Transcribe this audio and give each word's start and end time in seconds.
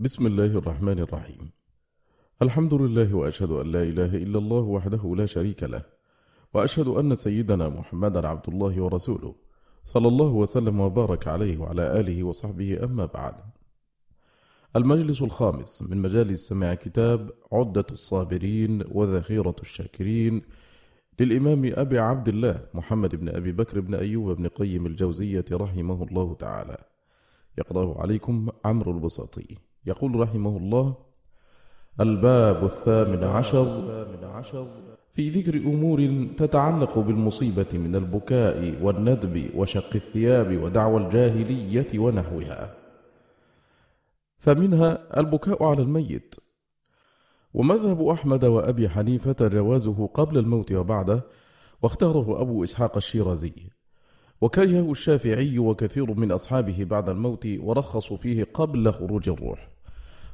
بسم 0.00 0.26
الله 0.26 0.58
الرحمن 0.58 0.98
الرحيم. 0.98 1.50
الحمد 2.42 2.74
لله 2.74 3.14
وأشهد 3.14 3.50
أن 3.50 3.66
لا 3.66 3.82
إله 3.82 4.16
إلا 4.16 4.38
الله 4.38 4.60
وحده 4.60 5.14
لا 5.16 5.26
شريك 5.26 5.62
له 5.62 5.82
وأشهد 6.54 6.86
أن 6.86 7.14
سيدنا 7.14 7.68
محمدا 7.68 8.28
عبد 8.28 8.48
الله 8.48 8.82
ورسوله 8.82 9.34
صلى 9.84 10.08
الله 10.08 10.32
وسلم 10.32 10.80
وبارك 10.80 11.28
عليه 11.28 11.58
وعلى 11.58 12.00
آله 12.00 12.24
وصحبه 12.24 12.84
أما 12.84 13.06
بعد. 13.06 13.34
المجلس 14.76 15.22
الخامس 15.22 15.82
من 15.90 15.98
مجالس 16.02 16.48
سماع 16.48 16.74
كتاب 16.74 17.30
عدة 17.52 17.86
الصابرين 17.90 18.84
وذخيرة 18.92 19.56
الشاكرين 19.62 20.42
للإمام 21.20 21.72
أبي 21.74 21.98
عبد 21.98 22.28
الله 22.28 22.66
محمد 22.74 23.16
بن 23.16 23.28
أبي 23.28 23.52
بكر 23.52 23.80
بن 23.80 23.94
أيوب 23.94 24.36
بن 24.36 24.46
قيم 24.46 24.86
الجوزية 24.86 25.44
رحمه 25.52 26.02
الله 26.02 26.34
تعالى. 26.34 26.78
يقرأه 27.58 28.00
عليكم 28.00 28.48
عمرو 28.64 28.92
البساطي. 28.92 29.67
يقول 29.88 30.20
رحمه 30.20 30.56
الله 30.56 30.94
الباب 32.00 32.64
الثامن 32.64 33.24
عشر 33.24 33.82
في 35.12 35.30
ذكر 35.30 35.56
أمور 35.56 36.26
تتعلق 36.36 36.98
بالمصيبة 36.98 37.66
من 37.72 37.94
البكاء 37.94 38.74
والندب 38.82 39.50
وشق 39.54 39.90
الثياب 39.94 40.62
ودعوى 40.62 41.00
الجاهلية 41.00 41.98
ونحوها. 41.98 42.74
فمنها 44.38 45.20
البكاء 45.20 45.64
على 45.64 45.82
الميت. 45.82 46.34
ومذهب 47.54 48.06
أحمد 48.06 48.44
وأبي 48.44 48.88
حنيفة 48.88 49.48
جوازه 49.48 50.06
قبل 50.06 50.38
الموت 50.38 50.72
وبعده 50.72 51.24
واختاره 51.82 52.42
أبو 52.42 52.64
إسحاق 52.64 52.96
الشيرازي. 52.96 53.52
وكرهه 54.40 54.90
الشافعي 54.90 55.58
وكثير 55.58 56.14
من 56.14 56.32
أصحابه 56.32 56.84
بعد 56.84 57.08
الموت 57.08 57.48
ورخصوا 57.60 58.16
فيه 58.16 58.44
قبل 58.54 58.92
خروج 58.92 59.28
الروح. 59.28 59.77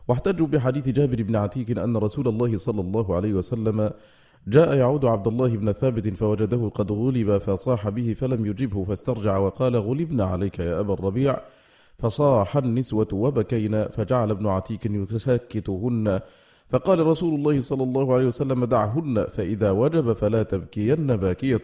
واحتجوا 0.09 0.47
بحديث 0.47 0.89
جابر 0.89 1.23
بن 1.23 1.37
عتيك 1.37 1.79
أن 1.79 1.97
رسول 1.97 2.29
الله 2.29 2.57
صلى 2.57 2.81
الله 2.81 3.17
عليه 3.17 3.33
وسلم 3.35 3.91
جاء 4.49 4.75
يعود 4.75 5.05
عبد 5.05 5.27
الله 5.27 5.57
بن 5.57 5.73
ثابت 5.73 6.17
فوجده 6.17 6.69
قد 6.75 6.93
غلب 6.93 7.39
فصاح 7.39 7.89
به 7.89 8.13
فلم 8.13 8.47
يجبه 8.47 8.85
فاسترجع 8.85 9.39
وقال 9.39 9.77
غلبنا 9.77 10.25
عليك 10.25 10.59
يا 10.59 10.81
أبا 10.81 10.95
الربيع. 10.95 11.41
فصاح 11.99 12.57
النسوة 12.57 13.09
وبكينا 13.13 13.89
فجعل 13.89 14.31
ابن 14.31 14.47
عتيك 14.47 14.87
يسكتهن 14.87 16.21
فقال 16.71 17.07
رسول 17.07 17.35
الله 17.35 17.61
صلى 17.61 17.83
الله 17.83 18.15
عليه 18.15 18.27
وسلم 18.27 18.65
دعهن 18.65 19.27
فإذا 19.27 19.71
وجب 19.71 20.13
فلا 20.13 20.43
تبكين 20.43 21.17
باكية. 21.17 21.63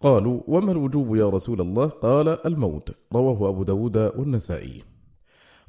قالوا 0.00 0.40
وما 0.46 0.72
الوجوب 0.72 1.16
يا 1.16 1.28
رسول 1.28 1.60
الله؟ 1.60 1.86
قال 1.86 2.46
الموت. 2.46 2.90
رواه 3.12 3.48
أبو 3.48 3.62
داود 3.62 3.96
والنسائي. 3.96 4.82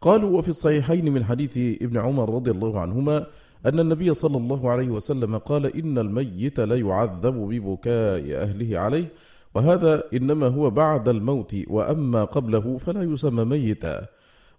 قالوا 0.01 0.37
وفي 0.37 0.49
الصحيحين 0.49 1.13
من 1.13 1.25
حديث 1.25 1.57
ابن 1.57 1.97
عمر 1.97 2.35
رضي 2.35 2.51
الله 2.51 2.79
عنهما 2.79 3.27
أن 3.65 3.79
النبي 3.79 4.13
صلى 4.13 4.37
الله 4.37 4.69
عليه 4.69 4.89
وسلم 4.89 5.37
قال 5.37 5.75
إن 5.75 5.97
الميت 5.97 6.59
لا 6.59 6.75
يعذب 6.75 7.33
ببكاء 7.33 8.41
أهله 8.41 8.79
عليه 8.79 9.11
وهذا 9.55 10.03
إنما 10.13 10.47
هو 10.47 10.69
بعد 10.69 11.09
الموت 11.09 11.55
وأما 11.67 12.23
قبله 12.23 12.77
فلا 12.77 13.03
يسمى 13.03 13.45
ميتا. 13.45 14.05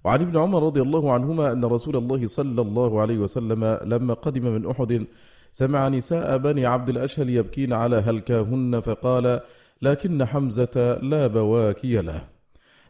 وعن 0.04 0.20
ابن 0.20 0.38
عمر 0.38 0.62
رضي 0.62 0.82
الله 0.82 1.12
عنهما 1.12 1.52
أن 1.52 1.64
رسول 1.64 1.96
الله 1.96 2.26
صلى 2.26 2.62
الله 2.62 3.00
عليه 3.00 3.18
وسلم 3.18 3.78
لما 3.84 4.14
قدم 4.14 4.44
من 4.54 4.70
أحد 4.70 5.06
سمع 5.52 5.88
نساء 5.88 6.38
بني 6.38 6.66
عبد 6.66 6.88
الأشهل 6.88 7.30
يبكين 7.30 7.72
على 7.72 7.96
هلكاهن 7.96 8.80
فقال 8.80 9.40
لكن 9.82 10.24
حمزة 10.24 10.98
لا 11.02 11.26
بواكي 11.26 12.02
له. 12.02 12.22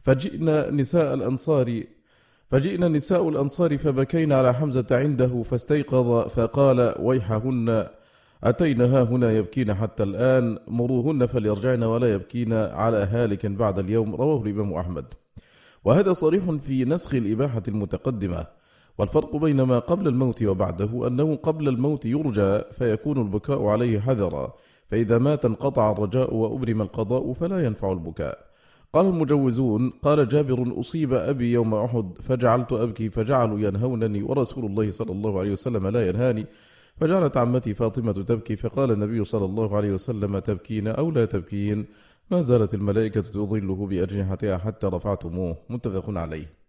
فجئنا 0.03 0.71
نساء 0.71 1.15
الأنصار 1.15 1.83
فجئنا 2.51 2.89
نساء 2.89 3.29
الأنصار 3.29 3.79
فبكينا 3.79 4.37
على 4.37 4.55
حمزة 4.55 4.87
عنده 4.91 5.43
فاستيقظ 5.43 6.29
فقال 6.29 6.95
ويحهن 6.99 7.87
أتينا 8.45 8.85
ها 8.85 9.03
هنا 9.03 9.33
يبكين 9.33 9.75
حتى 9.75 10.03
الآن 10.03 10.59
مروهن 10.69 11.27
فليرجعن 11.27 11.83
ولا 11.83 12.15
يبكين 12.15 12.53
على 12.53 12.97
هالك 12.97 13.47
بعد 13.47 13.79
اليوم 13.79 14.15
رواه 14.15 14.43
الإمام 14.43 14.73
أحمد. 14.73 15.05
وهذا 15.85 16.13
صريح 16.13 16.51
في 16.51 16.85
نسخ 16.85 17.15
الإباحة 17.15 17.63
المتقدمة. 17.69 18.47
والفرق 18.99 19.37
بين 19.37 19.63
ما 19.63 19.79
قبل 19.79 20.09
الموت 20.09 20.43
وبعده 20.43 21.07
أنه 21.07 21.37
قبل 21.37 21.69
الموت 21.69 22.07
يرجى 22.07 22.61
فيكون 22.73 23.19
البكاء 23.19 23.67
عليه 23.67 24.01
حذرا 24.01 24.53
فإذا 24.87 25.19
مات 25.19 25.45
انقطع 25.45 25.93
الرجاء 25.93 26.35
وأبرم 26.35 26.83
القضاء 26.83 27.33
فلا 27.33 27.65
ينفع 27.65 27.93
البكاء. 27.93 28.50
قال 28.93 29.07
المجوزون 29.07 29.91
قال 29.91 30.29
جابر 30.29 30.81
أصيب 30.81 31.13
أبي 31.13 31.53
يوم 31.53 31.75
أحد 31.75 32.19
فجعلت 32.23 32.73
أبكي 32.73 33.11
فجعلوا 33.11 33.59
ينهونني 33.61 34.23
ورسول 34.23 34.65
الله 34.65 34.91
صلى 34.91 35.13
الله 35.13 35.41
عليه 35.41 35.53
وسلم 35.53 35.87
لا 35.87 36.09
ينهاني 36.09 36.47
فجعلت 36.97 37.37
عمتي 37.37 37.75
فاطمة 37.75 38.13
تبكي 38.13 38.57
فقال 38.57 38.91
النبي 38.91 39.25
صلى 39.25 39.45
الله 39.45 39.77
عليه 39.77 39.93
وسلم 39.93 40.39
تبكين 40.39 40.89
أو 40.89 41.11
لا 41.11 41.25
تبكين؟ 41.25 41.87
ما 42.31 42.43
زالت 42.43 42.75
الملائكة 42.75 43.21
تظله 43.21 43.87
بأجنحتها 43.87 44.59
حتى 44.59 44.87
رفعتموه 44.87 45.57
متفق 45.71 46.19
عليه. 46.19 46.61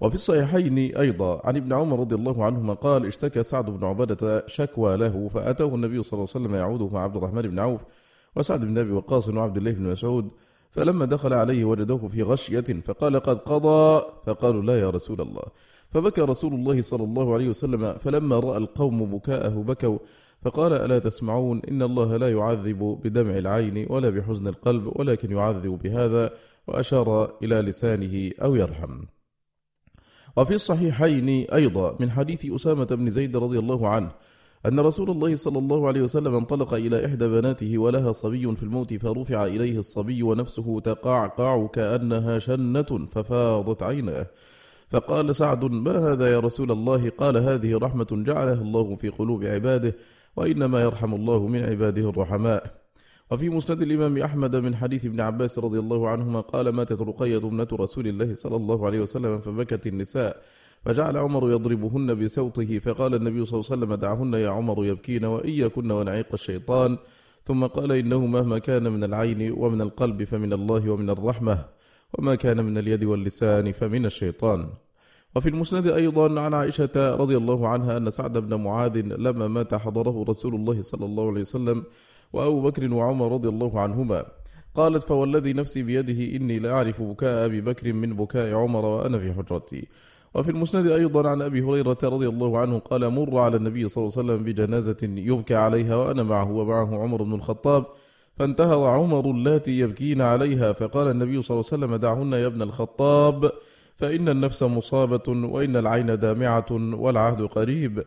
وفي 0.00 0.14
الصحيحين 0.14 0.78
أيضا 0.96 1.40
عن 1.44 1.56
ابن 1.56 1.72
عمر 1.72 2.00
رضي 2.00 2.14
الله 2.14 2.44
عنهما 2.44 2.74
قال 2.74 3.06
اشتكى 3.06 3.42
سعد 3.42 3.70
بن 3.70 3.86
عبادة 3.86 4.46
شكوى 4.46 4.96
له 4.96 5.28
فأتاه 5.28 5.74
النبي 5.74 6.02
صلى 6.02 6.12
الله 6.12 6.28
عليه 6.34 6.46
وسلم 6.46 6.54
يعوده 6.54 6.88
مع 6.88 7.02
عبد 7.04 7.16
الرحمن 7.16 7.42
بن 7.42 7.58
عوف 7.58 7.84
وسعد 8.36 8.64
بن 8.64 8.78
أبي 8.78 8.92
وقاص 8.92 9.28
وعبد 9.28 9.56
الله 9.56 9.72
بن 9.72 9.82
مسعود 9.82 10.30
فلما 10.72 11.04
دخل 11.04 11.32
عليه 11.34 11.64
وجده 11.64 11.96
في 11.96 12.22
غشية 12.22 12.60
فقال 12.60 13.20
قد 13.20 13.38
قضى 13.38 14.02
فقالوا 14.26 14.62
لا 14.62 14.80
يا 14.80 14.90
رسول 14.90 15.20
الله. 15.20 15.42
فبكى 15.90 16.20
رسول 16.20 16.54
الله 16.54 16.82
صلى 16.82 17.04
الله 17.04 17.34
عليه 17.34 17.48
وسلم 17.48 17.92
فلما 17.92 18.38
رأى 18.38 18.56
القوم 18.56 19.04
بكاءه 19.04 19.62
بكوا 19.62 19.98
فقال 20.42 20.72
ألا 20.72 20.98
تسمعون 20.98 21.62
إن 21.68 21.82
الله 21.82 22.16
لا 22.16 22.30
يعذب 22.30 23.00
بدمع 23.04 23.38
العين 23.38 23.86
ولا 23.90 24.10
بحزن 24.10 24.48
القلب 24.48 24.92
ولكن 24.96 25.36
يعذب 25.36 25.78
بهذا 25.82 26.30
وأشار 26.66 27.38
إلى 27.42 27.60
لسانه 27.60 28.30
أو 28.42 28.54
يرحم. 28.54 29.02
وفي 30.36 30.54
الصحيحين 30.54 31.28
أيضا 31.52 31.96
من 32.00 32.10
حديث 32.10 32.52
أسامة 32.52 32.84
بن 32.84 33.08
زيد 33.08 33.36
رضي 33.36 33.58
الله 33.58 33.88
عنه 33.88 34.12
أن 34.66 34.80
رسول 34.80 35.10
الله 35.10 35.36
صلى 35.36 35.58
الله 35.58 35.86
عليه 35.86 36.02
وسلم 36.02 36.34
انطلق 36.34 36.74
إلى 36.74 37.06
إحدى 37.06 37.28
بناته 37.28 37.78
ولها 37.78 38.12
صبي 38.12 38.56
في 38.56 38.62
الموت 38.62 38.94
فرفع 38.94 39.46
إليه 39.46 39.78
الصبي 39.78 40.22
ونفسه 40.22 40.80
تقعقع 40.80 41.66
كأنها 41.66 42.38
شنة 42.38 43.06
ففاضت 43.08 43.82
عيناه. 43.82 44.26
فقال 44.90 45.36
سعد 45.36 45.64
ما 45.64 46.12
هذا 46.12 46.32
يا 46.32 46.40
رسول 46.40 46.70
الله؟ 46.70 47.10
قال 47.10 47.36
هذه 47.36 47.78
رحمة 47.78 48.06
جعلها 48.12 48.62
الله 48.62 48.94
في 48.94 49.08
قلوب 49.08 49.44
عباده 49.44 49.96
وإنما 50.36 50.80
يرحم 50.80 51.14
الله 51.14 51.46
من 51.46 51.64
عباده 51.64 52.08
الرحماء. 52.08 52.82
وفي 53.30 53.48
مسند 53.48 53.82
الإمام 53.82 54.18
أحمد 54.18 54.56
من 54.56 54.76
حديث 54.76 55.04
ابن 55.04 55.20
عباس 55.20 55.58
رضي 55.58 55.78
الله 55.78 56.08
عنهما 56.08 56.40
قال 56.40 56.68
ماتت 56.68 57.02
رقية 57.02 57.36
ابنة 57.36 57.68
رسول 57.72 58.08
الله 58.08 58.34
صلى 58.34 58.56
الله 58.56 58.86
عليه 58.86 59.00
وسلم 59.00 59.40
فبكت 59.40 59.86
النساء 59.86 60.42
فجعل 60.84 61.16
عمر 61.16 61.50
يضربهن 61.50 62.14
بسوطه 62.14 62.78
فقال 62.78 63.14
النبي 63.14 63.44
صلى 63.44 63.60
الله 63.60 63.70
عليه 63.70 63.82
وسلم 63.82 63.94
دعهن 63.94 64.34
يا 64.34 64.50
عمر 64.50 64.86
يبكين 64.86 65.24
وإياكن 65.24 65.90
ونعيق 65.90 66.26
الشيطان. 66.32 66.98
ثم 67.44 67.66
قال 67.66 67.92
إنه 67.92 68.26
مهما 68.26 68.58
كان 68.58 68.92
من 68.92 69.04
العين 69.04 69.54
ومن 69.56 69.80
القلب 69.80 70.24
فمن 70.24 70.52
الله 70.52 70.90
ومن 70.90 71.10
الرحمة 71.10 71.64
وما 72.18 72.34
كان 72.34 72.64
من 72.64 72.78
اليد 72.78 73.04
واللسان 73.04 73.72
فمن 73.72 74.06
الشيطان. 74.06 74.68
وفي 75.36 75.48
المسند 75.48 75.86
أيضا 75.86 76.40
عن 76.40 76.54
عائشة 76.54 76.96
رضي 76.96 77.36
الله 77.36 77.68
عنها 77.68 77.96
أن 77.96 78.10
سعد 78.10 78.38
بن 78.38 78.54
معاذ 78.54 78.98
لما 79.00 79.48
مات 79.48 79.74
حضره 79.74 80.24
رسول 80.28 80.54
الله 80.54 80.82
صلى 80.82 81.06
الله 81.06 81.28
عليه 81.30 81.40
وسلم 81.40 81.84
وأبو 82.32 82.62
بكر 82.62 82.94
وعمر 82.94 83.32
رضي 83.32 83.48
الله 83.48 83.80
عنهما. 83.80 84.24
قالت 84.74 85.02
فوالذي 85.02 85.52
نفسي 85.52 85.82
بيده 85.82 86.36
إني 86.36 86.58
لأعرف 86.58 87.02
بكاء 87.02 87.44
أبي 87.44 87.60
بكر 87.60 87.92
من 87.92 88.16
بكاء 88.16 88.54
عمر 88.54 88.84
وأنا 88.84 89.18
في 89.18 89.32
حجرتي. 89.32 89.88
وفي 90.34 90.50
المسند 90.50 90.86
أيضا 90.86 91.28
عن 91.30 91.42
أبي 91.42 91.62
هريرة 91.62 91.98
رضي 92.04 92.28
الله 92.28 92.58
عنه 92.58 92.78
قال 92.78 93.08
مر 93.08 93.38
على 93.38 93.56
النبي 93.56 93.88
صلى 93.88 94.02
الله 94.04 94.18
عليه 94.18 94.32
وسلم 94.32 94.44
بجنازة 94.44 94.96
يبكى 95.02 95.54
عليها 95.54 95.96
وأنا 95.96 96.22
معه 96.22 96.52
ومعه 96.52 97.02
عمر 97.02 97.22
بن 97.22 97.34
الخطاب 97.34 97.84
فانتهى 98.38 98.88
عمر 98.88 99.30
اللاتي 99.30 99.78
يبكين 99.78 100.20
عليها 100.20 100.72
فقال 100.72 101.08
النبي 101.08 101.42
صلى 101.42 101.54
الله 101.54 101.68
عليه 101.72 101.84
وسلم 101.84 101.96
دعهن 101.96 102.32
يا 102.32 102.46
ابن 102.46 102.62
الخطاب 102.62 103.50
فإن 103.96 104.28
النفس 104.28 104.62
مصابة 104.62 105.22
وإن 105.28 105.76
العين 105.76 106.18
دامعة 106.18 106.66
والعهد 106.70 107.42
قريب. 107.42 108.04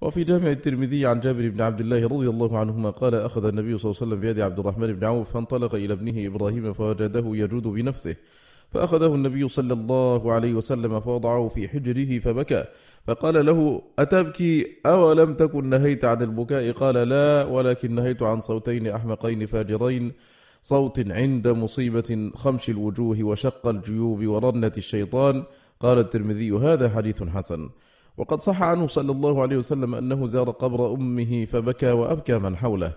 وفي 0.00 0.24
جامع 0.24 0.50
الترمذي 0.50 1.06
عن 1.06 1.20
جابر 1.20 1.48
بن 1.48 1.60
عبد 1.60 1.80
الله 1.80 2.04
رضي 2.04 2.28
الله 2.28 2.58
عنهما 2.58 2.90
قال 2.90 3.14
أخذ 3.14 3.44
النبي 3.44 3.78
صلى 3.78 3.90
الله 3.90 4.02
عليه 4.02 4.12
وسلم 4.12 4.20
بيد 4.20 4.40
عبد 4.40 4.58
الرحمن 4.58 4.92
بن 4.92 5.04
عوف 5.04 5.32
فانطلق 5.32 5.74
إلى 5.74 5.92
ابنه 5.92 6.26
إبراهيم 6.26 6.72
فوجده 6.72 7.24
يجود 7.26 7.62
بنفسه 7.62 8.16
فأخذه 8.70 9.14
النبي 9.14 9.48
صلى 9.48 9.72
الله 9.72 10.32
عليه 10.32 10.54
وسلم 10.54 11.00
فوضعه 11.00 11.48
في 11.48 11.68
حجره 11.68 12.18
فبكى. 12.18 12.64
فقال 13.06 13.46
له 13.46 13.82
أتبكي؟ 13.98 14.66
أولم 14.86 15.34
تكن 15.34 15.70
نهيت 15.70 16.04
عن 16.04 16.22
البكاء؟ 16.22 16.72
قال 16.72 16.94
لا 16.94 17.44
ولكن 17.44 17.94
نهيت 17.94 18.22
عن 18.22 18.40
صوتين 18.40 18.86
أحمقين 18.86 19.46
فاجرين. 19.46 20.12
صوت 20.62 21.10
عند 21.10 21.48
مصيبة 21.48 22.30
خمش 22.34 22.70
الوجوه 22.70 23.22
وشق 23.22 23.68
الجيوب 23.68 24.26
ورنة 24.26 24.72
الشيطان. 24.76 25.44
قال 25.80 25.98
الترمذي 25.98 26.50
هذا 26.50 26.88
حديث 26.88 27.22
حسن. 27.22 27.68
وقد 28.16 28.40
صح 28.40 28.62
عنه 28.62 28.86
صلى 28.86 29.12
الله 29.12 29.42
عليه 29.42 29.56
وسلم 29.56 29.94
أنه 29.94 30.26
زار 30.26 30.50
قبر 30.50 30.92
أمه 30.92 31.44
فبكى 31.44 31.90
وأبكى 31.90 32.38
من 32.38 32.56
حوله. 32.56 32.92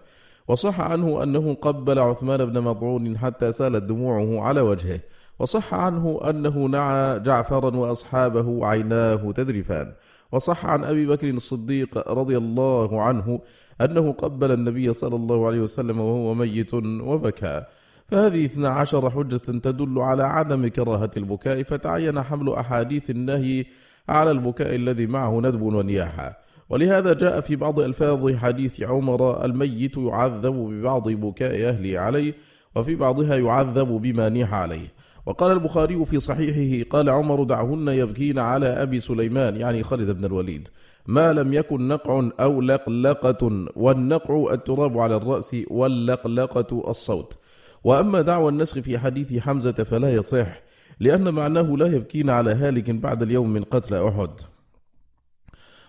وصح 0.51 0.81
عنه 0.81 1.23
أنه 1.23 1.53
قبل 1.53 1.99
عثمان 1.99 2.45
بن 2.45 2.61
مضعون 2.61 3.17
حتى 3.17 3.51
سالت 3.51 3.83
دموعه 3.83 4.41
على 4.41 4.61
وجهه. 4.61 4.99
وصح 5.39 5.73
عنه 5.73 6.19
أنه 6.29 6.65
نعى 6.65 7.19
جعفرا 7.19 7.75
وأصحابه 7.75 8.65
عيناه 8.65 9.31
تذرفان. 9.31 9.93
وصح 10.31 10.65
عن 10.65 10.83
أبي 10.83 11.05
بكر 11.05 11.29
الصديق 11.29 12.11
رضي 12.11 12.37
الله 12.37 13.01
عنه 13.01 13.39
أنه 13.81 14.11
قبل 14.11 14.51
النبي 14.51 14.93
صلى 14.93 15.15
الله 15.15 15.47
عليه 15.47 15.59
وسلم 15.59 15.99
وهو 15.99 16.33
ميت 16.33 16.73
وبكى. 16.73 17.63
فهذه 18.07 18.45
اثنا 18.45 18.69
عشر 18.69 19.09
حجة 19.09 19.37
تدل 19.37 19.99
على 19.99 20.23
عدم 20.23 20.67
كراهة 20.67 21.11
البكاء 21.17 21.63
فتعين 21.63 22.21
حمل 22.21 22.53
أحاديث 22.53 23.09
النهي 23.09 23.65
على 24.09 24.31
البكاء 24.31 24.75
الذي 24.75 25.07
معه 25.07 25.39
ندب 25.39 25.61
ونياحة. 25.61 26.40
ولهذا 26.71 27.13
جاء 27.13 27.39
في 27.39 27.55
بعض 27.55 27.79
ألفاظ 27.79 28.35
حديث 28.35 28.81
عمر 28.81 29.45
الميت 29.45 29.97
يعذب 29.97 30.53
ببعض 30.53 31.09
بكاء 31.09 31.69
أهله 31.69 31.99
عليه 31.99 32.33
وفي 32.75 32.95
بعضها 32.95 33.35
يعذب 33.35 33.87
بما 33.87 34.29
نيح 34.29 34.53
عليه. 34.53 34.87
وقال 35.25 35.51
البخاري 35.51 36.05
في 36.05 36.19
صحيحه 36.19 36.89
قال 36.89 37.09
عمر 37.09 37.43
دعهن 37.43 37.87
يبكين 37.87 38.39
على 38.39 38.67
أبي 38.67 38.99
سليمان 38.99 39.55
يعني 39.55 39.83
خالد 39.83 40.11
بن 40.11 40.25
الوليد. 40.25 40.67
ما 41.07 41.33
لم 41.33 41.53
يكن 41.53 41.87
نقع 41.87 42.29
أو 42.39 42.61
لقلقة 42.61 43.67
والنقع 43.75 44.53
التراب 44.53 44.97
على 44.97 45.15
الرأس 45.15 45.55
واللقلقة 45.69 46.89
الصوت. 46.89 47.37
وأما 47.83 48.21
دعوى 48.21 48.51
النسخ 48.51 48.79
في 48.79 48.99
حديث 48.99 49.37
حمزة 49.37 49.71
فلا 49.71 50.13
يصح 50.13 50.61
لأن 50.99 51.33
معناه 51.33 51.75
لا 51.75 51.87
يبكين 51.87 52.29
على 52.29 52.53
هالك 52.53 52.91
بعد 52.91 53.21
اليوم 53.21 53.53
من 53.53 53.63
قتل 53.63 53.95
أحد. 53.95 54.50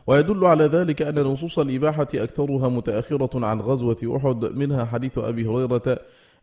ويدل 0.06 0.44
على 0.44 0.64
ذلك 0.64 1.02
أن 1.02 1.18
نصوص 1.22 1.58
الإباحة 1.58 2.06
أكثرها 2.14 2.68
متأخرة 2.68 3.46
عن 3.46 3.60
غزوة 3.60 4.16
أحد 4.16 4.44
منها 4.44 4.84
حديث 4.84 5.18
أبي 5.18 5.46
هريرة 5.46 5.98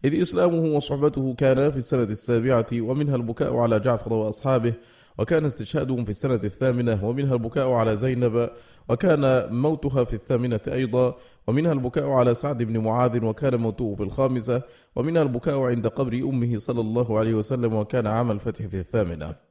إذ 0.06 0.22
إسلامه 0.22 0.76
وصحبته 0.76 1.34
كانا 1.34 1.70
في 1.70 1.78
السنة 1.78 2.04
السابعة 2.04 2.68
ومنها 2.74 3.16
البكاء 3.16 3.56
على 3.56 3.80
جعفر 3.80 4.14
وأصحابه 4.14 4.74
وكان 5.18 5.46
استشهادهم 5.46 6.04
في 6.04 6.10
السنة 6.10 6.40
الثامنة 6.44 7.06
ومنها 7.06 7.34
البكاء 7.34 7.72
على 7.72 7.96
زينب 7.96 8.50
وكان 8.90 9.54
موتها 9.56 10.04
في 10.04 10.14
الثامنة 10.14 10.60
أيضا 10.68 11.16
ومنها 11.48 11.72
البكاء 11.72 12.10
على 12.10 12.34
سعد 12.34 12.64
بن 12.64 12.78
معاذ 12.78 13.26
وكان 13.26 13.56
موته 13.56 13.96
في 13.96 14.04
الخامسة 14.04 14.62
ومنها 14.96 15.22
البكاء 15.22 15.60
عند 15.60 15.88
قبر 15.88 16.14
أمه 16.14 16.58
صلى 16.58 16.82
الله 16.82 17.20
عليه 17.20 17.34
وسلم 17.34 17.74
وكان 17.74 18.08
عام 18.08 18.32
الفتح 18.32 18.66
في 18.66 18.80
الثامنة. 18.80 19.49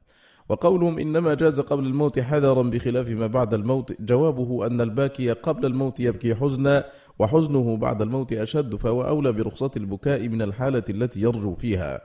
وقولهم 0.49 0.99
إنما 0.99 1.33
جاز 1.33 1.59
قبل 1.59 1.85
الموت 1.85 2.19
حذرا 2.19 2.63
بخلاف 2.63 3.09
ما 3.09 3.27
بعد 3.27 3.53
الموت. 3.53 4.01
جوابه 4.01 4.65
أن 4.67 4.81
الباكي 4.81 5.31
قبل 5.31 5.65
الموت 5.65 5.99
يبكي 5.99 6.35
حزنا 6.35 6.85
وحزنه 7.19 7.77
بعد 7.77 8.01
الموت 8.01 8.33
أشد 8.33 8.75
فهو 8.75 9.01
أولى 9.01 9.31
برخصة 9.31 9.71
البكاء 9.77 10.27
من 10.27 10.41
الحالة 10.41 10.83
التي 10.89 11.21
يرجو 11.21 11.55
فيها. 11.55 12.01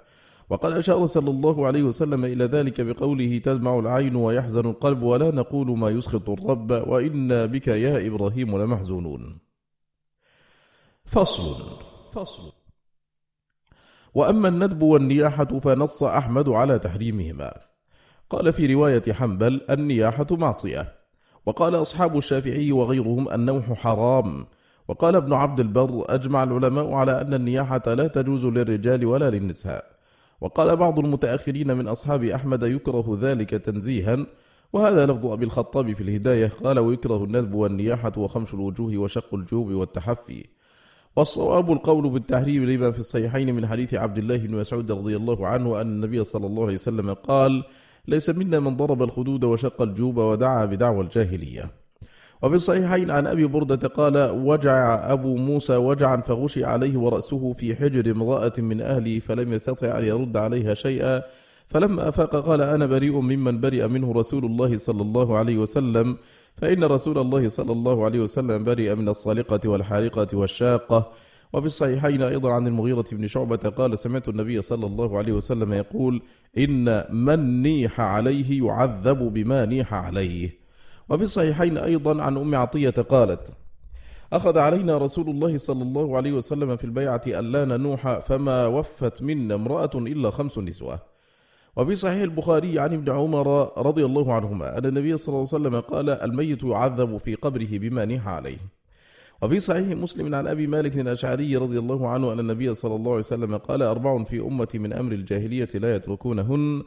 وقد 0.51 0.73
أشار 0.73 1.07
صلى 1.07 1.31
الله 1.31 1.67
عليه 1.67 1.83
وسلم 1.83 2.25
إلى 2.25 2.45
ذلك 2.45 2.81
بقوله 2.81 3.39
تدمع 3.39 3.79
العين 3.79 4.17
ويحزن 4.17 4.67
القلب 4.67 5.03
ولا 5.03 5.31
نقول 5.31 5.79
ما 5.79 5.91
يسخط 5.91 6.31
الرب 6.31 6.71
وإنا 6.71 7.47
بك 7.47 7.69
يا 7.69 8.07
إبراهيم 8.07 8.59
لمحزونون. 8.59 9.39
فصل 11.05 11.77
فصل. 12.13 12.53
وأما 14.15 14.49
الندب 14.49 14.83
والنياحة 14.83 15.45
فنص 15.61 16.03
أحمد 16.03 16.49
على 16.49 16.79
تحريمهما. 16.79 17.74
قال 18.31 18.53
في 18.53 18.75
رواية 18.75 19.13
حنبل 19.13 19.61
النياحة 19.71 20.27
معصية. 20.31 20.95
وقال 21.47 21.75
أصحاب 21.75 22.17
الشافعي 22.17 22.73
وغيرهم 22.73 23.33
النوح 23.33 23.73
حرام. 23.73 24.47
وقال 24.89 25.17
ابن 25.17 25.33
عبد 25.33 25.61
البر 25.61 26.05
أجمع 26.09 26.43
العلماء 26.43 26.93
على 26.93 27.21
أن 27.21 27.35
النياحة 27.35 27.83
لا 27.87 28.07
تجوز 28.07 28.47
للرجال 28.47 29.07
ولا 29.07 29.31
للنساء. 29.31 29.85
وقال 30.41 30.77
بعض 30.77 30.99
المتأخرين 30.99 31.77
من 31.77 31.89
أصحاب 31.89 32.25
أحمد 32.25 32.63
يكره 32.63 33.19
ذلك 33.21 33.51
تنزيها. 33.51 34.27
وهذا 34.73 35.07
لفظ 35.07 35.27
أبي 35.27 35.45
الخطاب 35.45 35.93
في 35.93 36.01
الهداية. 36.01 36.51
قال 36.65 36.79
ويكره 36.79 37.25
الندب 37.25 37.55
والنياحة 37.55 38.13
وخمش 38.17 38.55
الوجوه 38.55 38.97
وشق 38.97 39.35
الجوب 39.35 39.71
والتحفي. 39.71 40.45
والصواب 41.17 41.73
القول 41.73 42.11
بالتحريم 42.11 42.65
لما 42.65 42.91
في 42.91 42.99
الصحيحين 42.99 43.55
من 43.55 43.67
حديث 43.67 43.95
عبد 43.95 44.19
الله 44.19 44.37
بن 44.37 44.55
مسعود 44.55 44.93
رضي 44.93 45.17
الله 45.17 45.47
عنه 45.47 45.81
أن 45.81 45.87
النبي 45.87 46.25
صلى 46.25 46.47
الله 46.47 46.63
عليه 46.63 46.75
وسلم 46.75 47.13
قال 47.13 47.65
ليس 48.09 48.31
منا 48.31 48.61
من 48.61 48.77
ضرب 48.77 49.03
الخدود 49.03 49.45
وشق 49.45 49.83
الجوب 49.83 50.17
ودعا 50.17 50.65
بدعوى 50.65 51.05
الجاهلية. 51.05 51.71
وفي 52.43 52.55
الصحيحين 52.55 53.11
عن 53.11 53.27
أبي 53.27 53.47
بردة 53.47 53.89
قال 53.89 54.31
وجع 54.31 55.13
أبو 55.13 55.37
موسى 55.37 55.77
وجعا 55.77 56.17
فغشي 56.17 56.65
عليه 56.65 56.99
ورأسه 56.99 57.53
في 57.53 57.75
حجر 57.77 58.11
امرأة 58.11 58.53
من 58.59 58.81
أهله 58.81 59.19
فلم 59.19 59.53
يستطع 59.53 59.99
أن 59.99 60.05
يرد 60.05 60.37
عليها 60.37 60.75
شيئا 60.75 61.23
فلما 61.69 62.09
أفاق 62.09 62.37
قال 62.37 62.61
أنا 62.63 62.87
بريء 62.87 63.21
ممن 63.21 63.61
برئ 63.61 63.89
منه 63.89 64.13
رسول 64.13 64.45
الله 64.45 64.77
صلى 64.77 65.03
الله 65.03 65.37
عليه 65.39 65.59
وسلم 65.59 66.17
فإن 66.57 66.85
رسول 66.85 67.19
الله 67.19 67.49
صلى 67.49 67.73
الله 67.73 68.05
عليه 68.05 68.21
وسلم 68.21 68.65
برئ 68.65 68.95
من 68.95 69.09
الصالقة 69.09 69.61
والحارقة 69.71 70.27
والشاقة 70.33 71.11
وفي 71.55 71.67
الصحيحين 71.67 72.23
أيضا 72.23 72.53
عن 72.53 72.67
المغيرة 72.67 73.05
بن 73.13 73.27
شعبة 73.27 73.57
قال 73.57 73.99
سمعت 73.99 74.29
النبي 74.29 74.63
صلى 74.63 74.87
الله 74.87 75.19
عليه 75.19 75.33
وسلم 75.33 75.73
يقول 75.73 76.23
إن 76.59 77.05
من 77.11 77.63
نيح 77.63 78.01
عليه 78.01 78.67
يعذب 78.67 79.19
بما 79.19 79.65
نيح 79.65 79.95
عليه. 79.95 80.59
وفي 81.09 81.23
الصحيحين 81.23 81.79
أيضا 81.79 82.23
عن 82.23 82.37
أم 82.37 82.55
عطية 82.55 82.91
قالت 82.91 83.53
أخذ 84.33 84.59
علينا 84.59 84.99
رسول 84.99 85.31
الله 85.31 85.59
صلى 85.59 85.83
الله 85.83 86.17
عليه 86.17 86.33
وسلم 86.33 86.77
في 86.77 86.85
البيعة 86.85 87.23
ألا 87.27 87.65
ننوح 87.65 88.19
فما 88.19 88.67
وفت 88.67 89.23
منا 89.23 89.55
امرأة 89.55 89.91
إلا 89.95 90.31
خمس 90.31 90.59
نسوة. 90.59 90.99
وفي 91.77 91.95
صحيح 91.95 92.23
البخاري 92.23 92.79
عن 92.79 92.93
ابن 92.93 93.13
عمر 93.13 93.79
رضي 93.87 94.05
الله 94.05 94.33
عنهما 94.33 94.79
أن 94.79 94.87
النبي 94.87 95.17
صلى 95.17 95.29
الله 95.29 95.49
عليه 95.53 95.63
وسلم 95.63 95.81
قال 95.81 96.11
الميت 96.11 96.65
يعذب 96.65 97.17
في 97.17 97.35
قبره 97.35 97.79
بما 97.79 98.05
نيح 98.05 98.29
عليه. 98.29 98.59
وفي 99.45 99.61
صحيح 99.61 99.89
مسلم 99.89 100.35
عن 100.35 100.47
أبي 100.47 100.67
مالك 100.67 100.99
الأشعري 100.99 101.57
رضي 101.57 101.79
الله 101.79 102.09
عنه 102.09 102.33
أن 102.33 102.41
النبي 102.41 102.75
صلى 102.75 102.97
الله 102.97 103.11
عليه 103.11 103.21
وسلم 103.21 103.57
قال 103.57 103.83
أربع 103.83 104.25
في 104.25 104.41
أمة 104.41 104.69
من 104.75 104.93
أمر 104.93 105.13
الجاهلية 105.13 105.69
لا 105.75 105.95
يتركونهن 105.95 106.83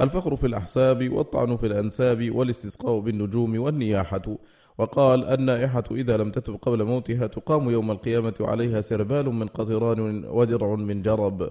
الفخر 0.00 0.36
في 0.36 0.46
الأحساب 0.46 1.12
والطعن 1.12 1.56
في 1.56 1.66
الأنساب 1.66 2.30
والاستسقاء 2.34 2.98
بالنجوم 2.98 3.60
والنياحة. 3.60 4.36
وقال 4.78 5.24
النائحة 5.24 5.84
إذا 5.90 6.16
لم 6.16 6.30
تتب 6.30 6.56
قبل 6.62 6.84
موتها 6.84 7.26
تقام 7.26 7.70
يوم 7.70 7.90
القيامة 7.90 8.34
عليها 8.40 8.80
سربال 8.80 9.26
من 9.26 9.46
قطران 9.46 10.24
ودرع 10.24 10.74
من 10.74 11.02
جرب. 11.02 11.50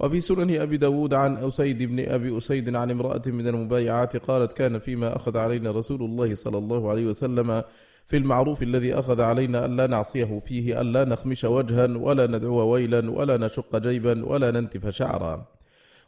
وفي 0.00 0.20
سنن 0.20 0.60
أبي 0.60 0.76
داود 0.76 1.14
عن 1.14 1.36
أسيد 1.36 1.82
بن 1.82 2.00
أبي 2.00 2.36
أسيد 2.36 2.76
عن 2.76 2.90
امرأة 2.90 3.22
من 3.26 3.48
المبايعات 3.48 4.16
قالت 4.16 4.52
كان 4.52 4.78
فيما 4.78 5.16
أخذ 5.16 5.38
علينا 5.38 5.70
رسول 5.70 6.02
الله 6.02 6.34
صلى 6.34 6.58
الله 6.58 6.90
عليه 6.90 7.06
وسلم 7.06 7.62
في 8.10 8.16
المعروف 8.16 8.62
الذي 8.62 8.94
أخذ 8.94 9.20
علينا 9.20 9.66
ألا 9.66 9.86
نعصيه 9.86 10.38
فيه 10.38 10.80
ألا 10.80 11.04
نخمش 11.04 11.44
وجها 11.44 11.86
ولا 11.86 12.26
ندعو 12.26 12.72
ويلا 12.72 13.10
ولا 13.10 13.36
نشق 13.36 13.76
جيبا 13.76 14.26
ولا 14.26 14.50
ننتف 14.50 14.88
شعرا. 14.88 15.46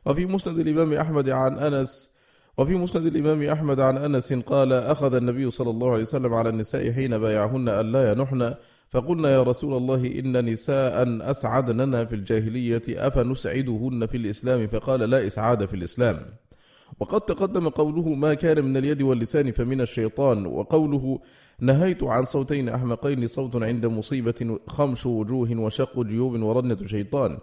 وفي 0.07 0.27
مسند 0.27 0.59
الإمام 0.59 0.93
أحمد 0.93 1.29
عن 1.29 1.59
أنس 1.59 2.19
وفي 2.59 2.75
مسند 2.75 3.07
الإمام 3.07 3.43
أحمد 3.43 3.81
عن 3.81 3.99
أنس 3.99 4.33
قال 4.33 4.73
أخذ 4.73 5.15
النبي 5.15 5.51
صلى 5.51 5.71
الله 5.71 5.91
عليه 5.93 6.03
وسلم 6.03 6.35
على 6.35 6.49
النساء 6.49 6.93
حين 6.93 7.19
بايعهن 7.19 7.69
ألا 7.69 8.11
ينحن. 8.11 8.55
فقلنا 8.89 9.31
يا 9.31 9.43
رسول 9.43 9.77
الله 9.77 10.07
إن 10.19 10.45
نساء 10.45 11.31
أسعدننا 11.31 12.05
في 12.05 12.15
الجاهلية 12.15 12.83
أفنسعدهن 12.89 14.07
في 14.07 14.17
الإسلام؟ 14.17 14.67
فقال 14.67 15.01
لا 15.01 15.27
إسعاد 15.27 15.65
في 15.65 15.75
الإسلام. 15.75 16.21
وقد 17.01 17.21
تقدم 17.21 17.69
قوله 17.69 18.09
ما 18.09 18.35
كان 18.35 18.65
من 18.65 18.77
اليد 18.77 19.03
واللسان 19.03 19.51
فمن 19.51 19.81
الشيطان 19.81 20.47
وقوله 20.47 21.19
نهيت 21.61 22.03
عن 22.03 22.25
صوتين 22.25 22.69
أحمقين 22.69 23.27
صوت 23.27 23.63
عند 23.63 23.87
مصيبة 23.87 24.59
خمش 24.69 25.07
وجوه 25.07 25.61
وشق 25.61 26.01
جيوب 26.01 26.43
ورنة 26.43 26.77
شيطان. 26.87 27.39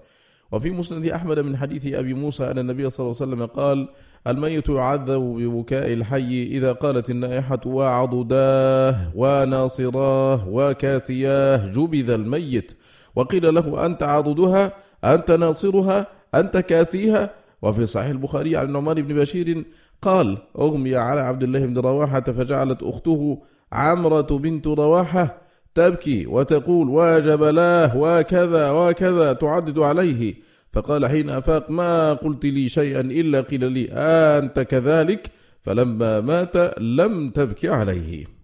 وفي 0.51 0.71
مسند 0.71 1.05
أحمد 1.05 1.39
من 1.39 1.57
حديث 1.57 1.93
أبي 1.93 2.13
موسى 2.13 2.51
أن 2.51 2.59
النبي 2.59 2.89
صلى 2.89 3.05
الله 3.05 3.15
عليه 3.21 3.31
وسلم 3.31 3.45
قال 3.45 3.87
الميت 4.27 4.69
يعذب 4.69 5.21
ببكاء 5.21 5.93
الحي 5.93 6.43
إذا 6.43 6.71
قالت 6.71 7.09
النائحة 7.09 7.59
وعضداه 7.65 9.11
وناصراه 9.15 10.49
وكاسياه 10.49 11.71
جبذ 11.73 12.09
الميت. 12.09 12.71
وقيل 13.15 13.53
له 13.53 13.85
أنت 13.85 14.03
عضدها 14.03 14.73
أنت 15.03 15.31
ناصرها؟ 15.31 16.07
أنت 16.35 16.57
كاسيها؟ 16.57 17.29
وفي 17.61 17.85
صحيح 17.85 18.09
البخاري 18.09 18.57
عن 18.57 18.65
النعمان 18.65 19.01
بن 19.01 19.15
بشير 19.15 19.65
قال 20.01 20.37
أغمي 20.59 20.95
على 20.95 21.21
عبد 21.21 21.43
الله 21.43 21.65
بن 21.65 21.77
رواحة 21.77 22.21
فجعلت 22.21 22.83
أخته 22.83 23.41
عمرة 23.71 24.21
بنت 24.21 24.67
رواحة 24.67 25.41
تبكي 25.75 26.27
وتقول 26.27 26.89
وجبلاه 26.89 27.97
وكذا 27.97 28.71
وكذا 28.71 29.33
تعدد 29.33 29.79
عليه. 29.79 30.35
فقال 30.71 31.07
حين 31.07 31.29
أفاق 31.29 31.71
ما 31.71 32.13
قلت 32.13 32.45
لي 32.45 32.69
شيئا 32.69 33.01
إلا 33.01 33.41
قيل 33.41 33.71
لي 33.71 33.89
أنت 33.91 34.59
كذلك 34.59 35.31
فلما 35.61 36.21
مات 36.21 36.79
لم 36.79 37.29
تبك 37.29 37.65
عليه. 37.65 38.38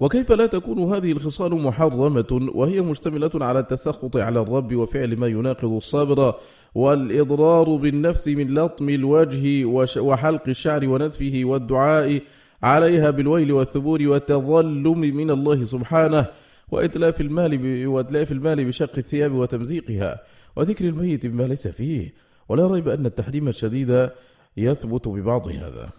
وكيف 0.00 0.32
لا 0.32 0.46
تكون 0.46 0.94
هذه 0.94 1.12
الخصال 1.12 1.54
محرمة 1.54 2.50
وهي 2.54 2.80
مشتملة 2.80 3.30
على 3.34 3.58
التسخط 3.58 4.16
على 4.16 4.40
الرب 4.40 4.74
وفعل 4.74 5.16
ما 5.16 5.26
يناقض 5.26 5.72
الصبر 5.72 6.34
والإضرار 6.74 7.76
بالنفس 7.76 8.28
من 8.28 8.54
لطم 8.54 8.88
الوجه 8.88 9.64
وحلق 9.98 10.48
الشعر 10.48 10.88
ونتفه 10.88 11.40
والدعاء 11.44 12.20
عليها 12.62 13.10
بالويل 13.10 13.52
والثبور 13.52 14.02
والتظلم 14.02 15.00
من 15.00 15.30
الله 15.30 15.64
سبحانه 15.64 16.26
وإتلاف 16.70 17.20
المال 17.20 17.86
وإتلاف 17.86 18.32
المال 18.32 18.64
بشق 18.64 18.98
الثياب 18.98 19.32
وتمزيقها 19.32 20.20
وذكر 20.56 20.84
الميت 20.84 21.26
بما 21.26 21.42
ليس 21.42 21.68
فيه. 21.68 22.14
ولا 22.48 22.66
ريب 22.66 22.88
أن 22.88 23.06
التحريم 23.06 23.48
الشديد 23.48 24.10
يثبت 24.56 25.08
ببعض 25.08 25.48
هذا. 25.48 25.90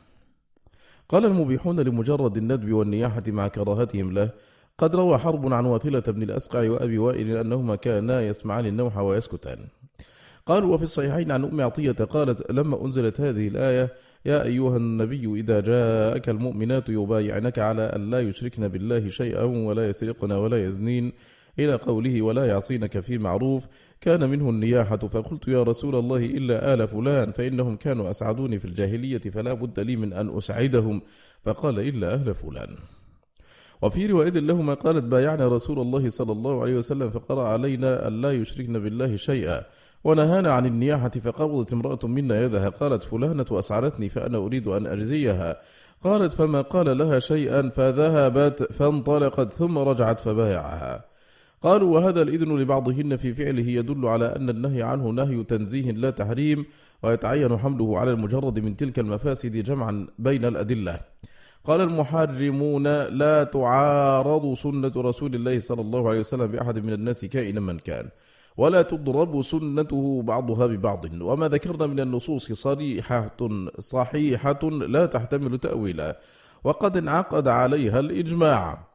قال 1.09 1.25
المبيحون 1.25 1.79
لمجرد 1.79 2.37
الندب 2.37 2.73
والنياحة 2.73 3.23
مع 3.27 3.47
كراهتهم 3.47 4.11
له 4.13 4.31
قد 4.77 4.95
روى 4.95 5.17
حرب 5.17 5.53
عن 5.53 5.65
واثلة 5.65 6.03
بن 6.07 6.23
الأسقع 6.23 6.69
وأبي 6.69 6.97
وائل 6.97 7.37
أنهما 7.37 7.75
كانا 7.75 8.21
يسمعان 8.21 8.65
النوح 8.65 8.97
ويسكتان. 8.97 9.67
قالوا 10.45 10.73
وفي 10.73 10.83
الصحيحين 10.83 11.31
عن 11.31 11.45
أم 11.45 11.61
عطية 11.61 11.91
قالت 11.91 12.51
لما 12.51 12.85
أنزلت 12.85 13.21
هذه 13.21 13.47
الآية 13.47 13.93
يا 14.25 14.43
أيها 14.43 14.77
النبي 14.77 15.39
إذا 15.39 15.59
جاءك 15.59 16.29
المؤمنات 16.29 16.89
يبايعنك 16.89 17.59
على 17.59 17.81
أن 17.81 18.09
لا 18.09 18.19
يشركن 18.19 18.67
بالله 18.67 19.07
شيئا 19.07 19.43
ولا 19.43 19.89
يسرقن 19.89 20.31
ولا 20.31 20.65
يزنين 20.65 21.13
إلى 21.59 21.75
قوله 21.75 22.21
ولا 22.21 22.45
يعصينك 22.45 22.99
في 22.99 23.17
معروف 23.17 23.67
كان 24.01 24.29
منه 24.29 24.49
النياحة 24.49 24.97
فقلت 24.97 25.47
يا 25.47 25.63
رسول 25.63 25.95
الله 25.95 26.17
إلا 26.17 26.73
آل 26.73 26.87
فلان 26.87 27.31
فإنهم 27.31 27.75
كانوا 27.75 28.09
أسعدوني 28.09 28.59
في 28.59 28.65
الجاهلية 28.65 29.19
فلا 29.19 29.53
بد 29.53 29.79
لي 29.79 29.95
من 29.95 30.13
أن 30.13 30.37
أسعدهم. 30.37 31.01
فقال 31.43 31.79
إلا 31.79 32.13
أهل 32.13 32.33
فلان. 32.33 32.75
وفي 33.81 34.05
رواية 34.05 34.29
لهما 34.29 34.73
قالت 34.73 35.03
بايعنا 35.03 35.47
رسول 35.47 35.79
الله 35.79 36.09
صلى 36.09 36.31
الله 36.31 36.61
عليه 36.61 36.77
وسلم 36.77 37.09
فقرأ 37.09 37.43
علينا 37.43 38.07
أن 38.07 38.21
لا 38.21 38.31
يشركن 38.31 38.79
بالله 38.79 39.15
شيئا. 39.15 39.63
ونهانا 40.03 40.51
عن 40.51 40.65
النياحة 40.65 41.09
فقبضت 41.09 41.73
امرأة 41.73 41.99
منا 42.03 42.41
يدها 42.41 42.69
قالت 42.69 43.03
فلانة 43.03 43.45
أسعرتني 43.51 44.09
فأنا 44.09 44.37
أريد 44.37 44.67
أن 44.67 44.87
أجزيها. 44.87 45.61
قالت 46.03 46.33
فما 46.33 46.61
قال 46.61 46.97
لها 46.97 47.19
شيئا 47.19 47.69
فذهبت 47.69 48.63
فانطلقت 48.63 49.51
ثم 49.51 49.77
رجعت 49.77 50.19
فبايعها. 50.19 51.08
قالوا 51.61 51.99
وهذا 51.99 52.21
الإذن 52.21 52.57
لبعضهن 52.57 53.15
في 53.15 53.33
فعله 53.33 53.67
يدل 53.67 54.05
على 54.05 54.35
أن 54.35 54.49
النهي 54.49 54.83
عنه 54.83 55.09
نهي 55.09 55.43
تنزيه 55.43 55.91
لا 55.91 56.09
تحريم 56.09 56.65
ويتعين 57.03 57.57
حمله 57.57 57.99
على 57.99 58.11
المجرد 58.11 58.59
من 58.59 58.77
تلك 58.77 58.99
المفاسد 58.99 59.63
جمعا 59.63 60.07
بين 60.19 60.45
الأدلة. 60.45 60.99
قال 61.63 61.81
المحرمون 61.81 62.83
لا 63.07 63.43
تعارض 63.43 64.53
سنة 64.53 64.91
رسول 64.95 65.35
الله 65.35 65.59
صلى 65.59 65.81
الله 65.81 66.09
عليه 66.09 66.19
وسلم 66.19 66.47
بأحد 66.47 66.79
من 66.79 66.93
الناس 66.93 67.25
كائنا 67.25 67.59
من 67.59 67.79
كان 67.79 68.09
ولا 68.57 68.81
تضرب 68.81 69.41
سنته 69.41 70.21
بعضها 70.21 70.67
ببعض. 70.67 71.05
وما 71.21 71.47
ذكرنا 71.47 71.87
من 71.87 71.99
النصوص 71.99 72.51
صريحة 72.51 73.37
صحيحة 73.79 74.69
لا 74.69 75.05
تحتمل 75.05 75.57
تأويلا. 75.57 76.19
وقد 76.63 76.97
انعقد 76.97 77.47
عليها 77.47 77.99
الإجماع. 77.99 78.88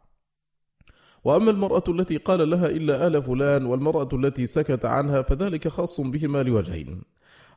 وأما 1.24 1.50
المرأة 1.50 1.84
التي 1.88 2.16
قال 2.16 2.50
لها 2.50 2.66
إلا 2.66 3.06
آل 3.06 3.22
فلان 3.22 3.66
والمرأة 3.66 4.08
التي 4.12 4.46
سكت 4.46 4.84
عنها 4.84 5.22
فذلك 5.22 5.68
خاص 5.68 6.00
بهما 6.00 6.42
لوجهين. 6.42 7.02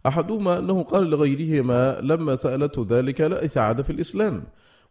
أحدهما 0.07 0.59
أنه 0.59 0.83
قال 0.83 1.09
لغيرهما 1.09 1.99
لما 2.01 2.35
سألته 2.35 2.87
ذلك 2.89 3.21
لا 3.21 3.45
إسعاد 3.45 3.81
في 3.81 3.89
الإسلام. 3.89 4.43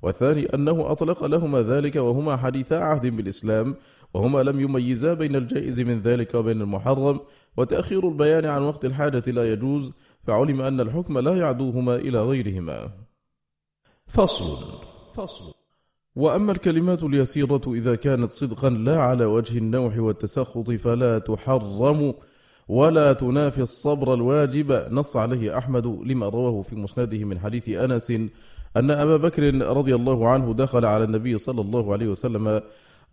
والثاني 0.02 0.54
أنه 0.54 0.90
أطلق 0.92 1.24
لهما 1.24 1.62
ذلك 1.62 1.96
وهما 1.96 2.36
حديثا 2.36 2.74
عهد 2.74 3.06
بالإسلام 3.06 3.76
وهما 4.14 4.42
لم 4.42 4.60
يميزا 4.60 5.14
بين 5.14 5.36
الجائز 5.36 5.80
من 5.80 6.00
ذلك 6.00 6.34
وبين 6.34 6.60
المحرم. 6.60 7.20
وتأخير 7.56 8.08
البيان 8.08 8.46
عن 8.46 8.62
وقت 8.62 8.84
الحاجة 8.84 9.22
لا 9.26 9.52
يجوز 9.52 9.92
فعلم 10.26 10.60
أن 10.60 10.80
الحكم 10.80 11.18
لا 11.18 11.36
يعدوهما 11.36 11.96
إلى 11.96 12.22
غيرهما. 12.22 12.90
فصل. 14.06 14.78
فصل. 15.14 15.65
وأما 16.16 16.52
الكلمات 16.52 17.02
اليسيرة 17.02 17.60
إذا 17.66 17.94
كانت 17.94 18.30
صدقا 18.30 18.70
لا 18.70 19.00
على 19.00 19.24
وجه 19.24 19.58
النوح 19.58 19.98
والتسخط 19.98 20.70
فلا 20.70 21.18
تحرم 21.18 22.14
ولا 22.68 23.12
تنافي 23.12 23.62
الصبر 23.62 24.14
الواجب. 24.14 24.86
نص 24.90 25.16
عليه 25.16 25.58
أحمد 25.58 25.86
لما 25.86 26.28
رواه 26.28 26.62
في 26.62 26.76
مسنده 26.76 27.24
من 27.24 27.38
حديث 27.38 27.68
أنس 27.68 28.10
أن 28.76 28.90
أبا 28.90 29.16
بكر 29.16 29.54
رضي 29.54 29.94
الله 29.94 30.28
عنه 30.28 30.54
دخل 30.54 30.84
على 30.84 31.04
النبي 31.04 31.38
صلى 31.38 31.60
الله 31.60 31.92
عليه 31.92 32.08
وسلم 32.08 32.60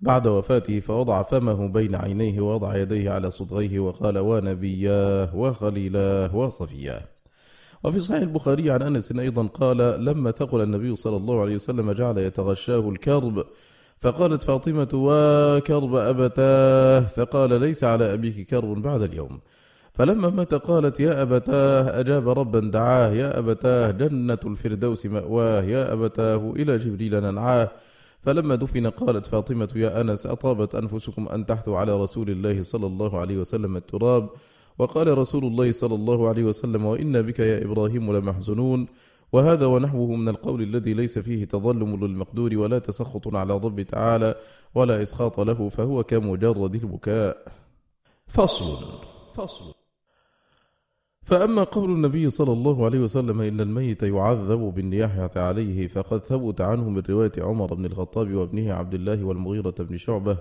بعد 0.01 0.27
وفاته 0.27 0.79
فوضع 0.79 1.21
فمه 1.21 1.67
بين 1.67 1.95
عينيه 1.95 2.41
ووضع 2.41 2.75
يديه 2.75 3.11
على 3.11 3.31
صدغيه 3.31 3.79
وقال 3.79 4.17
ونبياه 4.17 5.35
وخليلاه 5.35 6.35
وصفياه. 6.35 7.01
وفي 7.83 7.99
صحيح 7.99 8.21
البخاري 8.21 8.71
عن 8.71 8.81
أنس 8.81 9.11
أيضا 9.11 9.47
قال 9.47 10.05
لما 10.05 10.31
ثقل 10.31 10.61
النبي 10.61 10.95
صلى 10.95 11.17
الله 11.17 11.41
عليه 11.41 11.55
وسلم 11.55 11.91
جعل 11.91 12.17
يتغشاه 12.17 12.89
الكرب 12.89 13.45
فقالت 13.99 14.41
فاطمة 14.43 14.87
وكرب 14.93 15.95
أبتاه؟ 15.95 16.99
فقال 16.99 17.61
ليس 17.61 17.83
على 17.83 18.13
أبيك 18.13 18.47
كرب 18.47 18.81
بعد 18.81 19.01
اليوم. 19.01 19.39
فلما 19.93 20.29
مات 20.29 20.53
قالت 20.53 20.99
يا 20.99 21.21
أبتاه 21.21 21.99
أجاب 21.99 22.29
ربا 22.29 22.59
دعاه 22.59 23.09
يا 23.09 23.39
أبتاه 23.39 23.91
جنة 23.91 24.39
الفردوس 24.45 25.05
مأواه 25.05 25.61
يا 25.63 25.93
أبتاه 25.93 26.53
إلى 26.55 26.77
جبريل 26.77 27.21
ننعاه. 27.21 27.71
فلما 28.21 28.55
دفن 28.55 28.87
قالت 28.87 29.25
فاطمة 29.25 29.69
يا 29.75 30.01
أنس 30.01 30.25
أطابت 30.25 30.75
أنفسكم 30.75 31.27
أن 31.27 31.45
تحثوا 31.45 31.77
على 31.77 32.03
رسول 32.03 32.29
الله 32.29 32.63
صلى 32.63 32.87
الله 32.87 33.19
عليه 33.19 33.37
وسلم 33.37 33.77
التراب 33.77 34.29
وقال 34.79 35.17
رسول 35.17 35.45
الله 35.45 35.71
صلى 35.71 35.95
الله 35.95 36.27
عليه 36.27 36.43
وسلم 36.43 36.85
وإنا 36.85 37.21
بك 37.21 37.39
يا 37.39 37.65
إبراهيم 37.65 38.15
لمحزنون 38.15 38.87
وهذا 39.33 39.65
ونحوه 39.65 40.15
من 40.15 40.29
القول 40.29 40.61
الذي 40.61 40.93
ليس 40.93 41.19
فيه 41.19 41.45
تظلم 41.45 42.05
للمقدور 42.05 42.57
ولا 42.57 42.79
تسخط 42.79 43.35
على 43.35 43.53
رب 43.53 43.81
تعالى 43.81 44.35
ولا 44.75 45.01
إسخاط 45.01 45.39
له 45.39 45.69
فهو 45.69 46.03
كمجرد 46.03 46.75
البكاء. 46.75 47.37
فصل 48.27 48.85
فصل. 49.33 49.73
فأما 51.23 51.63
قول 51.63 51.89
النبي 51.91 52.29
صلى 52.29 52.53
الله 52.53 52.85
عليه 52.85 52.99
وسلم 52.99 53.41
إن 53.41 53.61
الميت 53.61 54.03
يعذب 54.03 54.59
بالنياحة 54.59 55.29
عليه 55.35 55.87
فقد 55.87 56.19
ثبت 56.19 56.61
عنه 56.61 56.89
من 56.89 57.03
رواية 57.09 57.31
عمر 57.37 57.73
بن 57.73 57.85
الخطاب 57.85 58.33
وابنه 58.33 58.73
عبد 58.73 58.93
الله 58.93 59.23
والمغيرة 59.23 59.75
بن 59.79 59.97
شعبة 59.97 60.37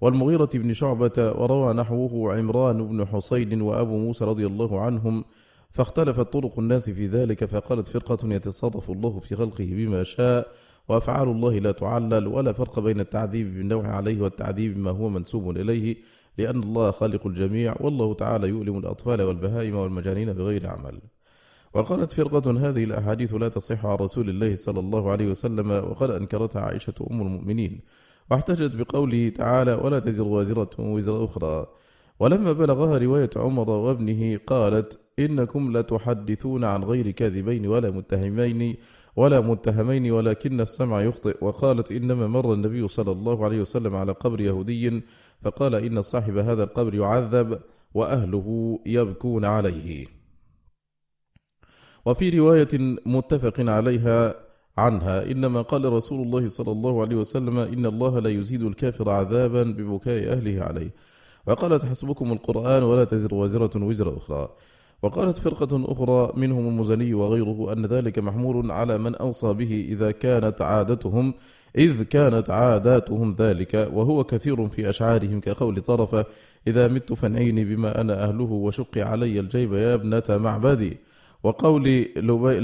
والمغيرة 0.00 0.48
بن 0.54 0.72
شعبة 0.72 1.12
وروى 1.18 1.74
نحوه 1.74 2.36
عمران 2.36 2.88
بن 2.88 3.06
حسين 3.06 3.62
وأبو 3.62 3.98
موسى 3.98 4.24
رضي 4.24 4.46
الله 4.46 4.80
عنهم 4.80 5.24
فاختلفت 5.70 6.32
طرق 6.32 6.58
الناس 6.58 6.90
في 6.90 7.06
ذلك 7.06 7.44
فقالت 7.44 7.86
فرقة 7.86 8.34
يتصرف 8.34 8.90
الله 8.90 9.20
في 9.20 9.36
خلقه 9.36 9.68
بما 9.70 10.02
شاء 10.02 10.48
وأفعال 10.88 11.28
الله 11.28 11.58
لا 11.58 11.72
تعلل 11.72 12.26
ولا 12.26 12.52
فرق 12.52 12.80
بين 12.80 13.00
التعذيب 13.00 13.54
بالنوع 13.54 13.86
عليه 13.86 14.22
والتعذيب 14.22 14.74
بما 14.74 14.90
هو 14.90 15.08
منسوب 15.08 15.50
إليه 15.50 15.96
لأن 16.38 16.62
الله 16.62 16.90
خالق 16.90 17.26
الجميع 17.26 17.74
والله 17.80 18.14
تعالى 18.14 18.48
يؤلم 18.48 18.78
الأطفال 18.78 19.22
والبهائم 19.22 19.74
والمجانين 19.76 20.32
بغير 20.32 20.66
عمل. 20.66 21.00
وقالت 21.74 22.12
فرقة 22.12 22.68
هذه 22.68 22.84
الأحاديث 22.84 23.34
لا 23.34 23.48
تصح 23.48 23.86
عن 23.86 23.96
رسول 23.96 24.28
الله 24.28 24.56
صلى 24.56 24.80
الله 24.80 25.10
عليه 25.10 25.26
وسلم 25.30 25.70
وقد 25.70 26.10
أنكرتها 26.10 26.62
عائشة 26.62 26.94
أم 27.10 27.22
المؤمنين. 27.22 27.80
واحتجت 28.30 28.76
بقوله 28.76 29.28
تعالى 29.28 29.74
ولا 29.74 29.98
تزر 29.98 30.22
وازرة 30.24 30.70
وزر 30.78 31.24
أخرى. 31.24 31.66
ولما 32.20 32.52
بلغها 32.52 32.98
رواية 32.98 33.30
عمر 33.36 33.70
وابنه 33.70 34.40
قالت 34.46 34.98
إنكم 35.18 35.76
لتحدثون 35.76 36.64
عن 36.64 36.84
غير 36.84 37.10
كاذبين 37.10 37.66
ولا 37.66 37.90
متهمين 37.90 38.76
ولا 39.16 39.40
متهمين 39.40 40.10
ولكن 40.10 40.60
السمع 40.60 41.02
يخطئ. 41.02 41.44
وقالت 41.44 41.92
إنما 41.92 42.26
مر 42.26 42.52
النبي 42.52 42.88
صلى 42.88 43.12
الله 43.12 43.44
عليه 43.44 43.60
وسلم 43.60 43.96
على 43.96 44.12
قبر 44.12 44.40
يهودي 44.40 45.02
فقال 45.42 45.74
إن 45.74 46.02
صاحب 46.02 46.36
هذا 46.36 46.62
القبر 46.62 46.94
يعذب 46.94 47.60
وأهله 47.94 48.78
يبكون 48.86 49.44
عليه. 49.44 50.06
وفي 52.06 52.38
رواية 52.38 52.68
متفق 53.06 53.60
عليها 53.60 54.43
عنها. 54.78 55.30
إنما 55.30 55.62
قال 55.62 55.92
رسول 55.92 56.26
الله 56.26 56.48
صلى 56.48 56.72
الله 56.72 57.00
عليه 57.02 57.16
وسلم 57.16 57.58
إن 57.58 57.86
الله 57.86 58.18
لا 58.18 58.30
يزيد 58.30 58.62
الكافر 58.62 59.10
عذابا 59.10 59.62
ببكاء 59.62 60.32
أهله 60.32 60.62
عليه. 60.62 60.90
وقالت 61.46 61.84
حسبكم 61.84 62.32
القرآن 62.32 62.82
ولا 62.82 63.04
تزر 63.04 63.34
وزرة 63.34 63.84
وزر 63.84 64.16
أخرى. 64.16 64.48
وقالت 65.02 65.38
فرقة 65.38 65.92
أخرى 65.92 66.32
منهم 66.36 66.68
المزني 66.68 67.14
وغيره 67.14 67.72
أن 67.72 67.86
ذلك 67.86 68.18
محمول 68.18 68.70
على 68.70 68.98
من 68.98 69.14
أوصى 69.14 69.52
به 69.52 69.86
إذا 69.88 70.10
كانت 70.10 70.62
عادتهم 70.62 71.34
إذ 71.78 72.02
كانت 72.02 72.50
عاداتهم 72.50 73.34
ذلك. 73.38 73.90
وهو 73.92 74.24
كثير 74.24 74.68
في 74.68 74.90
أشعارهم 74.90 75.40
كقول 75.40 75.80
طرفة 75.80 76.24
إذا 76.66 76.88
مت 76.88 77.12
فانعيني 77.12 77.64
بما 77.64 78.00
أنا 78.00 78.24
أهله 78.24 78.52
وشق 78.52 78.98
علي 78.98 79.40
الجيب 79.40 79.72
يا 79.72 79.94
ابنة 79.94 80.22
معبدي. 80.28 80.96
وقول 81.44 82.08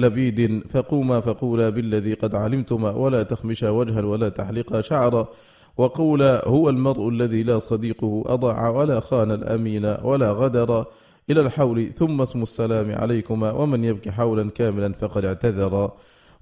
لبيد 0.02 0.62
فقوما 0.68 1.20
فقولا 1.20 1.70
بالذي 1.70 2.14
قد 2.14 2.34
علمتما 2.34 2.90
ولا 2.90 3.22
تخمشا 3.22 3.70
وجها 3.70 4.02
ولا 4.02 4.28
تحلقا 4.28 4.80
شعرا 4.80 5.28
وقولا 5.76 6.48
هو 6.48 6.68
المرء 6.68 7.08
الذي 7.08 7.42
لا 7.42 7.58
صديقه 7.58 8.24
أضاع 8.26 8.68
ولا 8.68 9.00
خان 9.00 9.30
الأمين 9.30 9.96
ولا 10.04 10.30
غدر 10.30 10.84
إلى 11.30 11.40
الحول 11.40 11.92
ثم 11.92 12.20
اسم 12.20 12.42
السلام 12.42 12.94
عليكما 12.94 13.52
ومن 13.52 13.84
يبكي 13.84 14.10
حولا 14.10 14.50
كاملا 14.50 14.92
فقد 14.92 15.24
اعتذر 15.24 15.90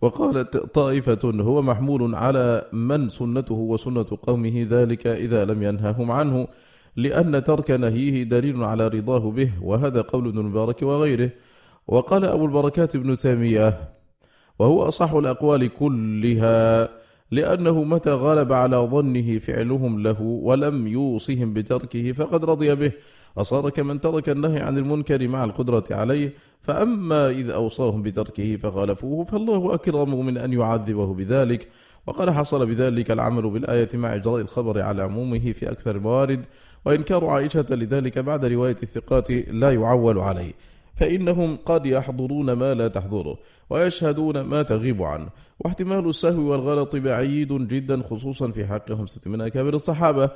وقالت 0.02 0.56
طائفة 0.56 1.18
هو 1.24 1.62
محمول 1.62 2.14
على 2.14 2.64
من 2.72 3.08
سنته 3.08 3.54
وسنة 3.54 4.06
قومه 4.22 4.66
ذلك 4.70 5.06
إذا 5.06 5.44
لم 5.44 5.62
ينههم 5.62 6.10
عنه 6.10 6.48
لأن 6.96 7.44
ترك 7.44 7.70
نهيه 7.70 8.22
دليل 8.22 8.64
على 8.64 8.88
رضاه 8.88 9.30
به 9.30 9.50
وهذا 9.62 10.00
قول 10.00 10.28
ابن 10.28 10.38
المبارك 10.38 10.82
وغيره 10.82 11.30
وقال 11.88 12.24
أبو 12.24 12.44
البركات 12.44 12.96
ابن 12.96 13.16
تيمية 13.16 13.88
وهو 14.58 14.88
أصح 14.88 15.12
الأقوال 15.12 15.74
كلها 15.74 16.88
لأنه 17.30 17.84
متى 17.84 18.10
غلب 18.10 18.52
على 18.52 18.76
ظنه 18.76 19.38
فعلهم 19.38 20.02
له 20.02 20.22
ولم 20.22 20.86
يوصهم 20.86 21.52
بتركه 21.52 22.12
فقد 22.12 22.44
رضي 22.44 22.74
به 22.74 22.92
وصار 23.36 23.70
كمن 23.70 24.00
ترك 24.00 24.28
النهي 24.28 24.60
عن 24.60 24.78
المنكر 24.78 25.28
مع 25.28 25.44
القدرة 25.44 25.84
عليه 25.90 26.32
فأما 26.60 27.30
إذ 27.30 27.50
أوصاهم 27.50 28.02
بتركه 28.02 28.56
فخالفوه 28.56 29.24
فالله 29.24 29.74
أكرم 29.74 30.26
من 30.26 30.38
أن 30.38 30.52
يعذبه 30.52 31.14
بذلك. 31.14 31.68
وقد 32.06 32.30
حصل 32.30 32.66
بذلك 32.66 33.10
العمل 33.10 33.50
بالآية 33.50 33.88
مع 33.94 34.14
إجراء 34.14 34.40
الخبر 34.40 34.80
على 34.80 35.02
عمومه 35.02 35.52
في 35.52 35.70
أكثر 35.70 35.96
الموارد 35.96 36.46
وإنكار 36.84 37.26
عائشة 37.26 37.66
لذلك 37.70 38.18
بعد 38.18 38.44
رواية 38.44 38.76
الثقات 38.82 39.30
لا 39.30 39.72
يعول 39.72 40.18
عليه. 40.18 40.52
فإنهم 40.98 41.56
قد 41.56 41.86
يحضرون 41.86 42.52
ما 42.52 42.74
لا 42.74 42.88
تحضره 42.88 43.38
ويشهدون 43.70 44.40
ما 44.40 44.62
تغيب 44.62 45.02
عنه. 45.02 45.28
واحتمال 45.60 46.08
السهو 46.08 46.50
والغلط 46.50 46.96
بعيد 46.96 47.52
جدا 47.52 48.02
خصوصا 48.02 48.50
في 48.50 48.66
حق 48.66 48.92
خمسة 48.92 49.30
من 49.30 49.40
أكابر 49.40 49.74
الصحابة. 49.74 50.30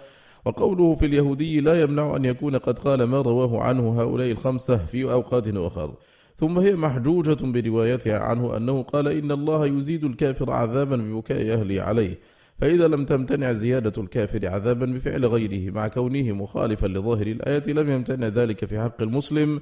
وقوله 0.46 0.94
في 0.94 1.06
اليهودي 1.06 1.60
لا 1.60 1.80
يمنع 1.82 2.16
أن 2.16 2.24
يكون 2.24 2.56
قد 2.56 2.78
قال 2.78 3.02
ما 3.02 3.20
رواه 3.20 3.60
عنه 3.60 4.02
هؤلاء 4.02 4.30
الخمسة 4.30 4.76
في 4.76 5.12
أوقات 5.12 5.48
أخر. 5.48 5.94
ثم 6.36 6.58
هي 6.58 6.76
محجوجة 6.76 7.36
بروايتها 7.42 8.18
عنه 8.18 8.56
أنه 8.56 8.82
قال 8.82 9.08
إن 9.08 9.32
الله 9.32 9.66
يزيد 9.66 10.04
الكافر 10.04 10.50
عذابا 10.50 10.96
ببكاء 10.96 11.52
أهله 11.52 11.82
عليه. 11.82 12.18
فإذا 12.56 12.88
لم 12.88 13.04
تمتنع 13.04 13.52
زيادة 13.52 14.02
الكافر 14.02 14.46
عذابا 14.48 14.86
بفعل 14.86 15.26
غيره 15.26 15.72
مع 15.72 15.88
كونه 15.88 16.32
مخالفا 16.32 16.86
لظاهر 16.86 17.26
الآية 17.26 17.62
لم 17.66 17.90
يمتنع 17.90 18.26
ذلك 18.26 18.64
في 18.64 18.80
حق 18.80 19.02
المسلم. 19.02 19.60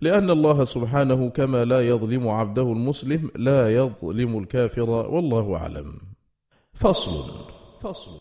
لأن 0.00 0.30
الله 0.30 0.64
سبحانه 0.64 1.30
كما 1.30 1.64
لا 1.64 1.88
يظلم 1.88 2.28
عبده 2.28 2.72
المسلم 2.72 3.30
لا 3.36 3.74
يظلم 3.74 4.38
الكافر 4.38 4.90
والله 4.90 5.56
أعلم. 5.56 6.00
فصل 6.74 7.30
فصل. 7.80 8.20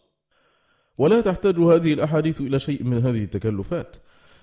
ولا 0.98 1.22
تحتاج 1.22 1.60
هذه 1.60 1.94
الأحاديث 1.94 2.42
إلى 2.42 2.60
شيء 2.60 2.84
من 2.84 2.98
هذه 2.98 3.22
التكلفات 3.24 3.96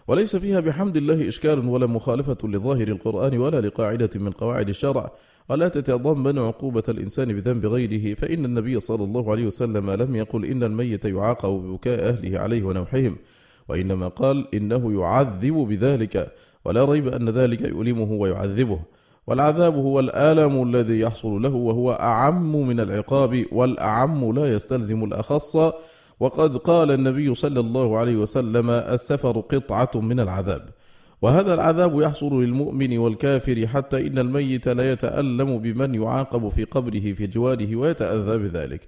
وليس 0.09 0.37
فيها 0.37 0.61
بحمد 0.61 0.97
الله 0.97 1.29
إشكال 1.29 1.69
ولا 1.69 1.87
مخالفة 1.87 2.39
لظاهر 2.45 2.89
القرآن 2.89 3.39
ولا 3.39 3.61
لقاعدة 3.61 4.11
من 4.17 4.31
قواعد 4.31 4.69
الشرع 4.69 5.13
ولا 5.49 5.69
تتضمن 5.69 6.39
عقوبة 6.39 6.83
الإنسان 6.89 7.33
بذنب 7.33 7.67
غيره 7.67 8.15
فإن 8.15 8.45
النبي 8.45 8.81
صلى 8.81 9.05
الله 9.05 9.31
عليه 9.31 9.47
وسلم 9.47 9.91
لم 9.91 10.17
يقل 10.17 10.45
إن 10.45 10.63
الميت 10.63 11.05
يعاقب 11.05 11.51
ببكاء 11.51 12.09
أهله 12.09 12.39
عليه 12.39 12.63
ونوحهم 12.63 13.17
وإنما 13.69 14.09
قال 14.09 14.55
إنه 14.55 15.01
يعذب 15.01 15.55
بذلك. 15.55 16.33
ولا 16.67 16.85
ريب 16.85 17.09
أن 17.09 17.29
ذلك 17.29 17.61
يؤلمه 17.61 18.13
ويعذبه. 18.13 18.81
والعذاب 19.27 19.75
هو 19.75 20.01
الآلم 20.01 20.63
الذي 20.63 21.01
يحصل 21.01 21.43
له 21.43 21.55
وهو 21.55 21.93
أعم 21.93 22.69
من 22.69 22.81
العقاب 22.81 23.45
والأعم 23.53 24.33
لا 24.33 24.47
يستلزم 24.47 25.05
الأخص. 25.05 25.57
وقد 26.21 26.57
قال 26.57 26.91
النبي 26.91 27.35
صلى 27.35 27.61
الله 27.61 27.99
عليه 27.99 28.17
وسلم 28.17 28.71
السفر 28.71 29.41
قطعة 29.41 29.91
من 29.95 30.21
العذاب. 30.21 30.63
وهذا 31.23 31.55
العذاب 31.55 32.01
يحصل 32.01 32.43
للمؤمن 32.43 32.99
والكافر 32.99 33.67
حتى 33.67 34.07
إن 34.07 34.19
الميت 34.19 34.69
لا 34.69 34.93
يتألم 34.93 35.59
بمن 35.59 35.95
يعاقب 35.95 36.49
في 36.49 36.65
قبره 36.65 37.13
في 37.13 37.27
جواده 37.27 37.77
ويتأذى 37.79 38.39
بذلك. 38.39 38.81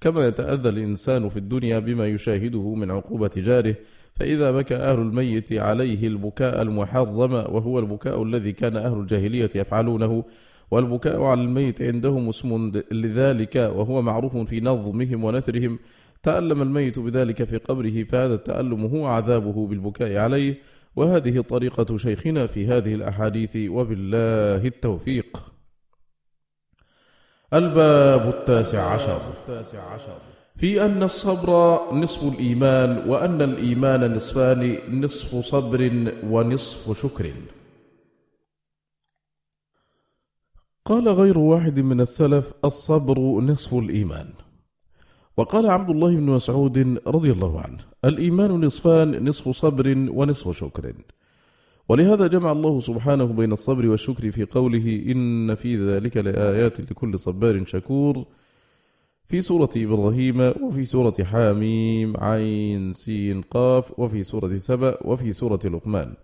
كما 0.00 0.26
يتأذى 0.26 0.68
الإنسان 0.68 1.28
في 1.28 1.36
الدنيا 1.36 1.78
بما 1.78 2.06
يشاهده 2.06 2.74
من 2.74 2.90
عقوبة 2.90 3.30
جاره 3.36 3.76
فإذا 4.14 4.50
بكى 4.50 4.74
أهل 4.74 4.98
الميت 4.98 5.52
عليه 5.52 6.06
البكاء 6.06 6.62
المحرم 6.62 7.32
وهو 7.32 7.78
البكاء 7.78 8.22
الذي 8.22 8.52
كان 8.52 8.76
أهل 8.76 8.98
الجاهلية 8.98 9.50
يفعلونه 9.54 10.24
والبكاء 10.70 11.22
على 11.22 11.42
الميت 11.42 11.82
عندهم 11.82 12.28
اسم 12.28 12.72
لذلك 12.92 13.56
وهو 13.56 14.02
معروف 14.02 14.36
في 14.36 14.60
نظمهم 14.60 15.24
ونثرهم. 15.24 15.78
تألم 16.22 16.62
الميت 16.62 16.98
بذلك 16.98 17.44
في 17.44 17.56
قبره 17.56 18.02
فهذا 18.02 18.34
التألم 18.34 18.84
هو 18.84 19.06
عذابه 19.06 19.66
بالبكاء 19.66 20.16
عليه. 20.16 20.58
وهذه 20.96 21.40
طريقة 21.40 21.96
شيخنا 21.96 22.46
في 22.46 22.66
هذه 22.66 22.94
الأحاديث 22.94 23.56
وبالله 23.56 24.66
التوفيق. 24.66 25.55
الباب 27.54 28.28
التاسع 28.28 28.82
عشر. 28.82 29.20
في 30.56 30.84
أن 30.84 31.02
الصبر 31.02 31.80
نصف 31.94 32.32
الإيمان 32.34 33.08
وأن 33.08 33.42
الإيمان 33.42 34.14
نصفان 34.14 34.78
نصف 35.00 35.44
صبر 35.44 36.12
ونصف 36.24 36.98
شكر. 37.02 37.32
قال 40.84 41.08
غير 41.08 41.38
واحد 41.38 41.80
من 41.80 42.00
السلف 42.00 42.52
الصبر 42.64 43.18
نصف 43.40 43.74
الإيمان. 43.74 44.28
وقال 45.36 45.66
عبد 45.66 45.90
الله 45.90 46.16
بن 46.16 46.22
مسعود 46.22 46.98
رضي 47.06 47.32
الله 47.32 47.60
عنه 47.60 47.78
الإيمان 48.04 48.50
نصفان 48.50 49.28
نصف 49.28 49.48
صبر 49.48 50.06
ونصف 50.10 50.56
شكر. 50.56 50.94
ولهذا 51.88 52.26
جمع 52.26 52.52
الله 52.52 52.80
سبحانه 52.80 53.24
بين 53.24 53.52
الصبر 53.52 53.86
والشكر 53.88 54.30
في 54.30 54.44
قوله 54.44 55.02
إن 55.08 55.54
في 55.54 55.76
ذلك 55.76 56.16
لآيات 56.16 56.80
لكل 56.80 57.18
صبار 57.18 57.64
شكور 57.64 58.24
في 59.26 59.40
سورة 59.40 59.68
إبراهيم 59.76 60.40
وفي 60.40 60.84
سورة 60.84 61.14
حاميم 61.24 62.16
عين 62.16 62.92
سين 62.92 63.40
قاف 63.40 64.00
وفي 64.00 64.22
سورة 64.22 64.56
سبأ 64.56 64.98
وفي 65.04 65.32
سورة 65.32 65.60
لقمان. 65.64 66.14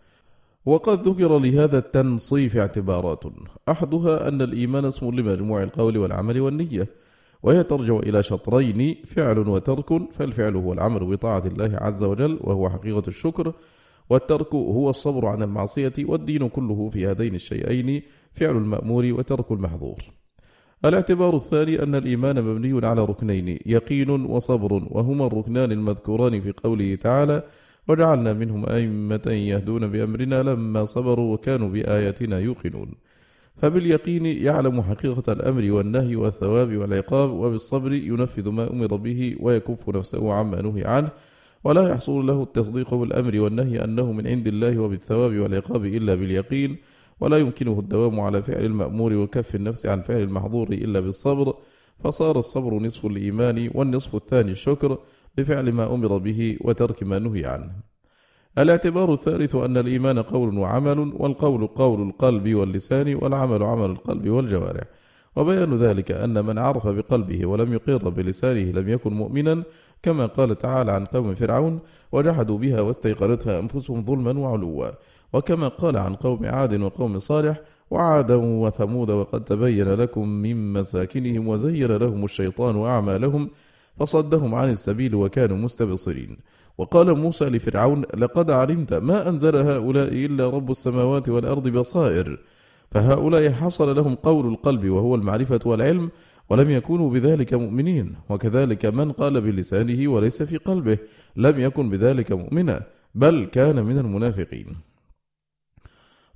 وقد 0.66 1.08
ذكر 1.08 1.38
لهذا 1.38 1.78
التنصيف 1.78 2.56
اعتبارات. 2.56 3.24
أحدها 3.68 4.28
أن 4.28 4.42
الإيمان 4.42 4.84
اسم 4.84 5.10
لمجموع 5.10 5.62
القول 5.62 5.98
والعمل 5.98 6.40
والنية 6.40 6.88
وهي 7.42 7.62
ترجع 7.62 7.96
إلى 7.96 8.22
شطرين 8.22 8.96
فعل 9.04 9.38
وترك 9.38 10.12
فالفعل 10.12 10.56
هو 10.56 10.72
العمل 10.72 11.00
بطاعة 11.16 11.42
الله 11.46 11.76
عز 11.76 12.04
وجل 12.04 12.38
وهو 12.40 12.70
حقيقة 12.70 13.02
الشكر. 13.08 13.52
والترك 14.10 14.54
هو 14.54 14.90
الصبر 14.90 15.26
عن 15.26 15.42
المعصية 15.42 15.92
والدين 15.98 16.48
كله 16.48 16.88
في 16.88 17.06
هذين 17.06 17.34
الشيئين 17.34 18.02
فعل 18.32 18.56
المأمور 18.56 19.12
وترك 19.12 19.52
المحظور. 19.52 19.98
الاعتبار 20.84 21.36
الثاني 21.36 21.82
أن 21.82 21.94
الإيمان 21.94 22.44
مبني 22.44 22.86
على 22.86 23.04
ركنين 23.04 23.58
يقين 23.66 24.10
وصبر 24.10 24.72
وهما 24.90 25.26
الركنان 25.26 25.72
المذكوران 25.72 26.40
في 26.40 26.52
قوله 26.52 26.94
تعالى 26.94 27.42
وجعلنا 27.88 28.32
منهم 28.32 28.66
أئمة 28.66 29.22
يهدون 29.26 29.88
بأمرنا 29.88 30.42
لما 30.42 30.84
صبروا 30.84 31.34
وكانوا 31.34 31.68
بآياتنا 31.68 32.38
يوقنون. 32.38 32.90
فباليقين 33.56 34.26
يعلم 34.26 34.82
حقيقة 34.82 35.32
الأمر 35.32 35.72
والنهي 35.72 36.16
والثواب 36.16 36.76
والعقاب 36.76 37.30
وبالصبر 37.30 37.92
ينفذ 37.92 38.48
ما 38.48 38.72
أمر 38.72 38.96
به 38.96 39.36
ويكف 39.40 39.88
نفسه 39.88 40.32
عما 40.32 40.62
نهي 40.62 40.84
عنه. 40.84 41.10
ولا 41.64 41.88
يحصل 41.88 42.26
له 42.26 42.42
التصديق 42.42 42.94
بالأمر 42.94 43.40
والنهي 43.40 43.84
أنه 43.84 44.12
من 44.12 44.26
عند 44.26 44.46
الله 44.46 44.78
وبالثواب 44.78 45.38
والعقاب 45.38 45.84
إلا 45.84 46.14
باليقين 46.14 46.76
ولا 47.20 47.36
يمكنه 47.38 47.78
الدوام 47.80 48.20
على 48.20 48.42
فعل 48.42 48.64
المأمور 48.64 49.12
وكف 49.12 49.54
النفس 49.54 49.86
عن 49.86 50.00
فعل 50.00 50.22
المحظور 50.22 50.68
إلا 50.68 51.00
بالصبر 51.00 51.54
فصار 52.04 52.38
الصبر 52.38 52.74
نصف 52.74 53.06
الإيمان 53.06 53.70
والنصف 53.74 54.14
الثاني 54.14 54.50
الشكر 54.50 54.98
بفعل 55.38 55.72
ما 55.72 55.94
أمر 55.94 56.18
به 56.18 56.58
وترك 56.60 57.02
ما 57.02 57.18
نهي 57.18 57.46
عنه. 57.46 57.72
الاعتبار 58.58 59.12
الثالث 59.12 59.54
أن 59.54 59.76
الإيمان 59.76 60.18
قول 60.18 60.58
وعمل 60.58 60.98
والقول 60.98 61.66
قول 61.66 62.02
القلب 62.08 62.54
واللسان 62.54 63.14
والعمل 63.14 63.62
عمل 63.62 63.90
القلب 63.90 64.28
والجوارح. 64.28 64.84
وبيان 65.36 65.74
ذلك 65.74 66.12
أن 66.12 66.44
من 66.44 66.58
عرف 66.58 66.86
بقلبه 66.86 67.46
ولم 67.46 67.72
يقر 67.72 68.08
بلسانه 68.08 68.80
لم 68.80 68.88
يكن 68.88 69.12
مؤمنا 69.12 69.62
كما 70.02 70.26
قال 70.26 70.58
تعالى 70.58 70.92
عن 70.92 71.04
قوم 71.04 71.34
فرعون 71.34 71.80
وجحدوا 72.12 72.58
بها 72.58 72.80
واستيقنتها 72.80 73.60
أنفسهم 73.60 74.04
ظلما 74.04 74.38
وعلوا. 74.38 74.90
وكما 75.32 75.68
قال 75.68 75.96
عن 75.96 76.14
قوم 76.14 76.46
عاد 76.46 76.80
وقوم 76.80 77.18
صالح 77.18 77.60
وعادا 77.90 78.34
وثمود 78.36 79.10
وقد 79.10 79.44
تبين 79.44 79.88
لكم 79.88 80.28
من 80.28 80.72
مساكنهم 80.72 81.48
وزين 81.48 81.92
لهم 81.96 82.24
الشيطان 82.24 82.84
أعمالهم 82.84 83.50
فصدهم 83.96 84.54
عن 84.54 84.70
السبيل 84.70 85.14
وكانوا 85.14 85.56
مستبصرين. 85.56 86.36
وقال 86.78 87.18
موسى 87.18 87.44
لفرعون 87.44 88.02
لقد 88.16 88.50
علمت 88.50 88.94
ما 88.94 89.28
أنزل 89.28 89.56
هؤلاء 89.56 90.08
إلا 90.08 90.50
رب 90.50 90.70
السماوات 90.70 91.28
والأرض 91.28 91.68
بصائر. 91.68 92.38
فهؤلاء 92.92 93.50
حصل 93.50 93.96
لهم 93.96 94.14
قول 94.14 94.46
القلب 94.46 94.88
وهو 94.88 95.14
المعرفة 95.14 95.60
والعلم 95.66 96.10
ولم 96.50 96.70
يكونوا 96.70 97.10
بذلك 97.10 97.54
مؤمنين. 97.54 98.16
وكذلك 98.28 98.86
من 98.86 99.12
قال 99.12 99.40
بلسانه 99.40 100.12
وليس 100.12 100.42
في 100.42 100.56
قلبه 100.56 100.98
لم 101.36 101.60
يكن 101.60 101.90
بذلك 101.90 102.32
مؤمنا 102.32 102.82
بل 103.14 103.48
كان 103.52 103.84
من 103.84 103.98
المنافقين. 103.98 104.76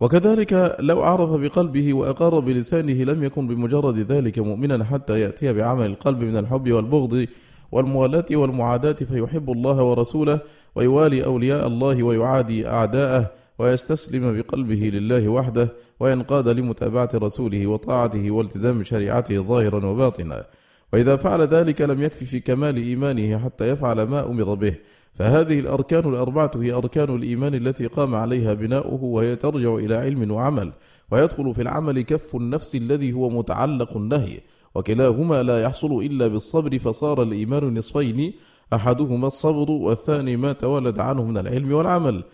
وكذلك 0.00 0.76
لو 0.80 1.02
عرف 1.02 1.30
بقلبه 1.30 1.94
وأقر 1.94 2.40
بلسانه 2.40 3.04
لم 3.04 3.24
يكن 3.24 3.46
بمجرد 3.48 3.98
ذلك 3.98 4.38
مؤمنا 4.38 4.84
حتى 4.84 5.20
يأتي 5.20 5.52
بعمل 5.52 5.86
القلب 5.86 6.24
من 6.24 6.36
الحب 6.36 6.72
والبغض 6.72 7.26
والموالاة 7.72 8.26
والمعاداة 8.32 8.92
فيحب 8.92 9.50
الله 9.50 9.82
ورسوله 9.82 10.40
ويوالي 10.74 11.24
أولياء 11.24 11.66
الله 11.66 12.02
ويعادي 12.02 12.68
أعداءه 12.68 13.30
ويستسلم 13.58 14.36
بقلبه 14.36 14.90
لله 14.94 15.28
وحده 15.28 15.72
وينقاد 16.00 16.48
لمتابعة 16.48 17.08
رسوله 17.14 17.66
وطاعته 17.66 18.30
والتزام 18.30 18.82
شريعته 18.82 19.42
ظاهرا 19.42 19.86
وباطنا. 19.86 20.44
وإذا 20.92 21.16
فعل 21.16 21.42
ذلك 21.42 21.80
لم 21.80 22.02
يكفي 22.02 22.24
في 22.24 22.40
كمال 22.40 22.76
إيمانه 22.76 23.38
حتى 23.38 23.68
يفعل 23.68 24.02
ما 24.02 24.30
أمر 24.30 24.54
به. 24.54 24.74
فهذه 25.14 25.58
الأركان 25.58 26.08
الأربعة 26.08 26.50
هي 26.56 26.72
أركان 26.72 27.14
الإيمان 27.14 27.54
التي 27.54 27.86
قام 27.86 28.14
عليها 28.14 28.54
بناؤه 28.54 29.04
وهي 29.04 29.36
ترجع 29.36 29.74
إلى 29.74 29.96
علم 29.96 30.30
وعمل. 30.30 30.72
ويدخل 31.10 31.54
في 31.54 31.62
العمل 31.62 32.02
كف 32.02 32.36
النفس 32.36 32.76
الذي 32.76 33.12
هو 33.12 33.30
متعلق 33.30 33.96
النهي. 33.96 34.40
وكلاهما 34.74 35.42
لا 35.42 35.62
يحصل 35.62 35.92
إلا 35.92 36.26
بالصبر 36.26 36.78
فصار 36.78 37.22
الإيمان 37.22 37.78
نصفين 37.78 38.32
أحدهما 38.74 39.26
الصبر 39.26 39.70
والثاني 39.70 40.36
ما 40.36 40.52
تولد 40.52 40.98
عنه 40.98 41.24
من 41.24 41.38
العلم 41.38 41.72
والعمل. 41.72 42.24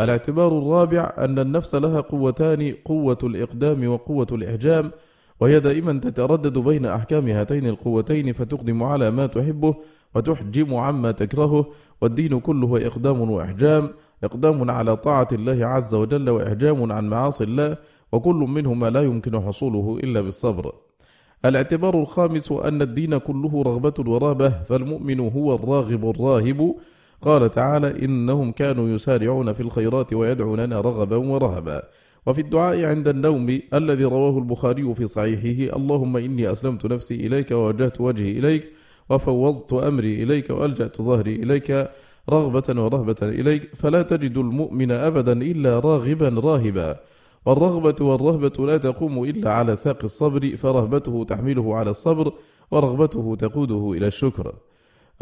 الاعتبار 0.00 0.58
الرابع 0.58 1.12
أن 1.18 1.38
النفس 1.38 1.74
لها 1.74 2.00
قوتان 2.00 2.74
قوة 2.84 3.18
الإقدام 3.22 3.88
وقوة 3.88 4.26
الإحجام 4.32 4.90
وهي 5.40 5.60
دائما 5.60 6.00
تتردد 6.00 6.58
بين 6.58 6.86
أحكام 6.86 7.28
هاتين 7.28 7.66
القوتين 7.66 8.32
فتقدم 8.32 8.82
على 8.82 9.10
ما 9.10 9.26
تحبه 9.26 9.74
وتحجم 10.14 10.74
عما 10.74 11.10
تكرهه 11.10 11.66
والدين 12.00 12.40
كله 12.40 12.86
إقدام 12.86 13.30
وإحجام 13.30 13.88
إقدام 14.24 14.70
على 14.70 14.96
طاعة 14.96 15.28
الله 15.32 15.66
عز 15.66 15.94
وجل 15.94 16.30
وإحجام 16.30 16.92
عن 16.92 17.08
معاصي 17.08 17.44
الله 17.44 17.76
وكل 18.12 18.34
منهما 18.36 18.90
لا 18.90 19.02
يمكن 19.02 19.40
حصوله 19.40 19.98
إلا 20.02 20.20
بالصبر. 20.20 20.72
الاعتبار 21.44 22.00
الخامس 22.00 22.52
أن 22.52 22.82
الدين 22.82 23.18
كله 23.18 23.62
رغبة 23.62 23.94
ورهبة 24.12 24.48
فالمؤمن 24.48 25.20
هو 25.20 25.54
الراغب 25.54 26.10
الراهب 26.10 26.74
قال 27.22 27.50
تعالى 27.50 28.04
إنهم 28.04 28.52
كانوا 28.52 28.88
يسارعون 28.88 29.52
في 29.52 29.60
الخيرات 29.60 30.12
ويدعوننا 30.12 30.80
رغبا 30.80 31.16
ورهبا. 31.16 31.82
وفي 32.26 32.40
الدعاء 32.40 32.84
عند 32.84 33.08
النوم 33.08 33.60
الذي 33.74 34.04
رواه 34.04 34.38
البخاري 34.38 34.94
في 34.94 35.06
صحيحه 35.06 35.76
اللهم 35.76 36.16
إني 36.16 36.52
أسلمت 36.52 36.86
نفسي 36.86 37.26
إليك 37.26 37.50
ووجهت 37.50 38.00
وجهي 38.00 38.38
إليك 38.38 38.72
وفوضت 39.10 39.72
أمري 39.72 40.22
إليك 40.22 40.50
وألجأت 40.50 41.02
ظهري 41.02 41.34
إليك 41.34 41.90
رغبة 42.30 42.82
ورهبة 42.82 43.16
إليك 43.22 43.74
فلا 43.76 44.02
تجد 44.02 44.36
المؤمن 44.38 44.90
أبدا 44.90 45.32
إلا 45.32 45.80
راغبا 45.80 46.28
راهبا. 46.28 46.96
والرغبة 47.46 47.96
والرهبة 48.00 48.66
لا 48.66 48.76
تقوم 48.76 49.24
إلا 49.24 49.52
على 49.52 49.76
ساق 49.76 49.98
الصبر 50.04 50.56
فرهبته 50.56 51.24
تحمله 51.24 51.76
على 51.76 51.90
الصبر 51.90 52.32
ورغبته 52.70 53.36
تقوده 53.36 53.92
إلى 53.92 54.06
الشكر. 54.06 54.54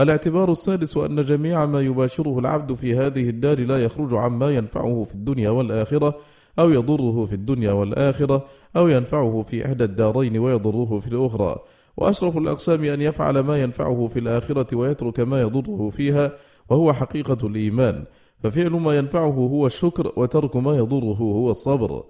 الاعتبار 0.00 0.52
السادس 0.52 0.96
أن 0.96 1.20
جميع 1.20 1.66
ما 1.66 1.80
يباشره 1.80 2.38
العبد 2.38 2.72
في 2.72 2.96
هذه 2.96 3.28
الدار 3.28 3.60
لا 3.60 3.84
يخرج 3.84 4.14
عما 4.14 4.50
ينفعه 4.50 5.02
في 5.02 5.14
الدنيا 5.14 5.50
والآخرة 5.50 6.16
أو 6.58 6.70
يضره 6.70 7.24
في 7.24 7.32
الدنيا 7.32 7.72
والآخرة 7.72 8.44
أو 8.76 8.88
ينفعه 8.88 9.42
في 9.42 9.66
إحدى 9.66 9.84
الدارين 9.84 10.38
ويضره 10.38 10.98
في 10.98 11.06
الأخرى. 11.06 11.56
وأشرف 11.96 12.36
الأقسام 12.36 12.84
أن 12.84 13.02
يفعل 13.02 13.38
ما 13.38 13.62
ينفعه 13.62 14.06
في 14.06 14.18
الآخرة 14.18 14.76
ويترك 14.76 15.20
ما 15.20 15.40
يضره 15.40 15.88
فيها 15.88 16.32
وهو 16.70 16.92
حقيقة 16.92 17.46
الإيمان. 17.46 18.04
ففعل 18.42 18.70
ما 18.70 18.96
ينفعه 18.96 19.32
هو 19.32 19.66
الشكر 19.66 20.12
وترك 20.16 20.56
ما 20.56 20.76
يضره 20.76 21.16
هو 21.16 21.50
الصبر. 21.50 22.02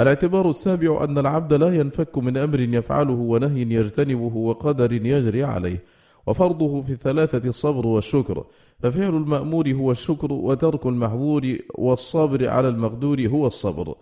الاعتبار 0.00 0.50
السابع 0.50 1.04
أن 1.04 1.18
العبد 1.18 1.52
لا 1.54 1.68
ينفك 1.68 2.18
من 2.18 2.36
أمر 2.36 2.60
يفعله 2.60 3.12
ونهي 3.12 3.62
يجتنبه 3.62 4.36
وقدر 4.36 4.92
يجري 4.92 5.44
عليه. 5.44 5.82
وفرضه 6.26 6.82
في 6.82 6.90
الثلاثة 6.90 7.48
الصبر 7.48 7.86
والشكر. 7.86 8.44
ففعل 8.82 9.16
المأمور 9.16 9.72
هو 9.72 9.90
الشكر 9.90 10.32
وترك 10.32 10.86
المحظور 10.86 11.58
والصبر 11.74 12.48
على 12.48 12.68
المقدور 12.68 13.20
هو 13.20 13.46
الصبر. 13.46 13.94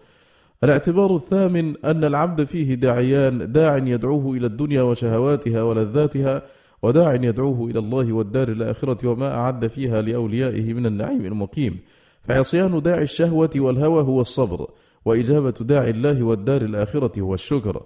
الاعتبار 0.64 1.14
الثامن 1.14 1.76
أن 1.84 2.04
العبد 2.04 2.44
فيه 2.44 2.74
داعيان 2.74 3.52
داع 3.52 3.76
يدعوه 3.76 4.36
إلى 4.36 4.46
الدنيا 4.46 4.82
وشهواتها 4.82 5.62
ولذاتها 5.62 6.42
وداع 6.82 7.14
يدعوه 7.14 7.70
إلى 7.70 7.78
الله 7.78 8.12
والدار 8.12 8.48
الآخرة 8.48 9.08
وما 9.08 9.34
أعد 9.34 9.66
فيها 9.66 10.02
لأوليائه 10.02 10.74
من 10.74 10.86
النعيم 10.86 11.24
المقيم. 11.24 11.78
فعصيان 12.22 12.82
داعي 12.82 13.02
الشهوة 13.02 13.50
والهوى 13.56 14.02
هو 14.02 14.20
الصبر 14.20 14.66
وإجابة 15.04 15.54
داعي 15.60 15.90
الله 15.90 16.22
والدار 16.22 16.62
الآخرة 16.62 17.20
هو 17.20 17.34
الشكر. 17.34 17.82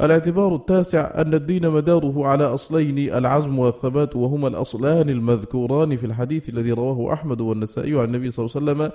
الاعتبار 0.00 0.54
التاسع 0.54 1.20
أن 1.20 1.34
الدين 1.34 1.70
مداره 1.70 2.26
على 2.26 2.44
أصلين 2.44 2.98
العزم 2.98 3.58
والثبات 3.58 4.16
وهما 4.16 4.48
الأصلان 4.48 5.10
المذكوران 5.10 5.96
في 5.96 6.06
الحديث 6.06 6.48
الذي 6.48 6.72
رواه 6.72 7.12
أحمد 7.12 7.40
والنسائي 7.40 7.98
عن 7.98 8.04
النبي 8.04 8.30
صلى 8.30 8.46
الله 8.46 8.56
عليه 8.56 8.82
وسلم. 8.82 8.92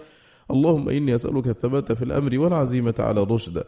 اللهم 0.52 0.90
إني 0.90 1.16
أسألك 1.16 1.48
الثبات 1.48 1.92
في 1.92 2.04
الأمر 2.04 2.40
والعزيمة 2.40 2.96
على 3.00 3.22
الرشد. 3.22 3.64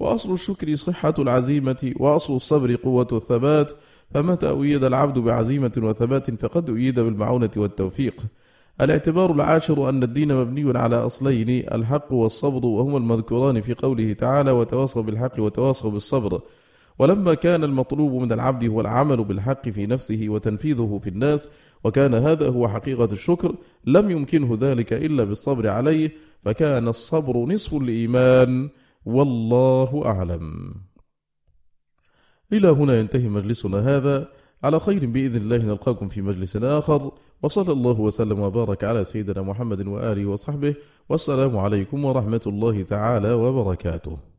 وأصل 0.00 0.32
الشكر 0.32 0.74
صحة 0.74 1.14
العزيمة 1.18 1.92
وأصل 1.96 2.36
الصبر 2.36 2.74
قوة 2.74 3.08
الثبات. 3.12 3.72
فمتى 4.14 4.48
أيد 4.48 4.84
العبد 4.84 5.18
بعزيمة 5.18 5.72
وثبات 5.78 6.30
فقد 6.30 6.70
أيد 6.70 7.00
بالمعونة 7.00 7.50
والتوفيق. 7.56 8.14
الاعتبار 8.80 9.32
العاشر 9.32 9.88
أن 9.88 10.02
الدين 10.02 10.36
مبني 10.36 10.78
على 10.78 10.96
أصلين 10.96 11.48
الحق 11.72 12.12
والصبر 12.12 12.66
وهما 12.66 12.98
المذكوران 12.98 13.60
في 13.60 13.74
قوله 13.74 14.12
تعالى 14.12 14.50
وتواصوا 14.50 15.02
بالحق 15.02 15.40
وتواصوا 15.40 15.90
بالصبر 15.90 16.40
ولما 16.98 17.34
كان 17.34 17.64
المطلوب 17.64 18.22
من 18.22 18.32
العبد 18.32 18.64
هو 18.64 18.80
العمل 18.80 19.24
بالحق 19.24 19.68
في 19.68 19.86
نفسه 19.86 20.26
وتنفيذه 20.28 21.00
في 21.02 21.10
الناس 21.10 21.54
وكان 21.84 22.14
هذا 22.14 22.48
هو 22.48 22.68
حقيقة 22.68 23.08
الشكر 23.12 23.54
لم 23.84 24.10
يمكنه 24.10 24.58
ذلك 24.60 24.92
إلا 24.92 25.24
بالصبر 25.24 25.68
عليه 25.68 26.12
فكان 26.42 26.88
الصبر 26.88 27.36
نصف 27.36 27.74
الإيمان 27.74 28.70
والله 29.04 30.02
أعلم. 30.06 30.74
إلى 32.52 32.68
هنا 32.68 32.98
ينتهي 32.98 33.28
مجلسنا 33.28 33.78
هذا. 33.78 34.28
على 34.64 34.80
خير 34.80 35.06
بإذن 35.06 35.36
الله 35.36 35.56
نلقاكم 35.56 36.08
في 36.08 36.22
مجلس 36.22 36.56
آخر. 36.56 37.12
وصلى 37.42 37.72
الله 37.72 38.00
وسلم 38.00 38.40
وبارك 38.40 38.84
على 38.84 39.04
سيدنا 39.04 39.42
محمد 39.42 39.86
وآله 39.86 40.26
وصحبه 40.26 40.74
والسلام 41.08 41.56
عليكم 41.56 42.04
ورحمة 42.04 42.40
الله 42.46 42.82
تعالى 42.82 43.32
وبركاته. 43.32 44.31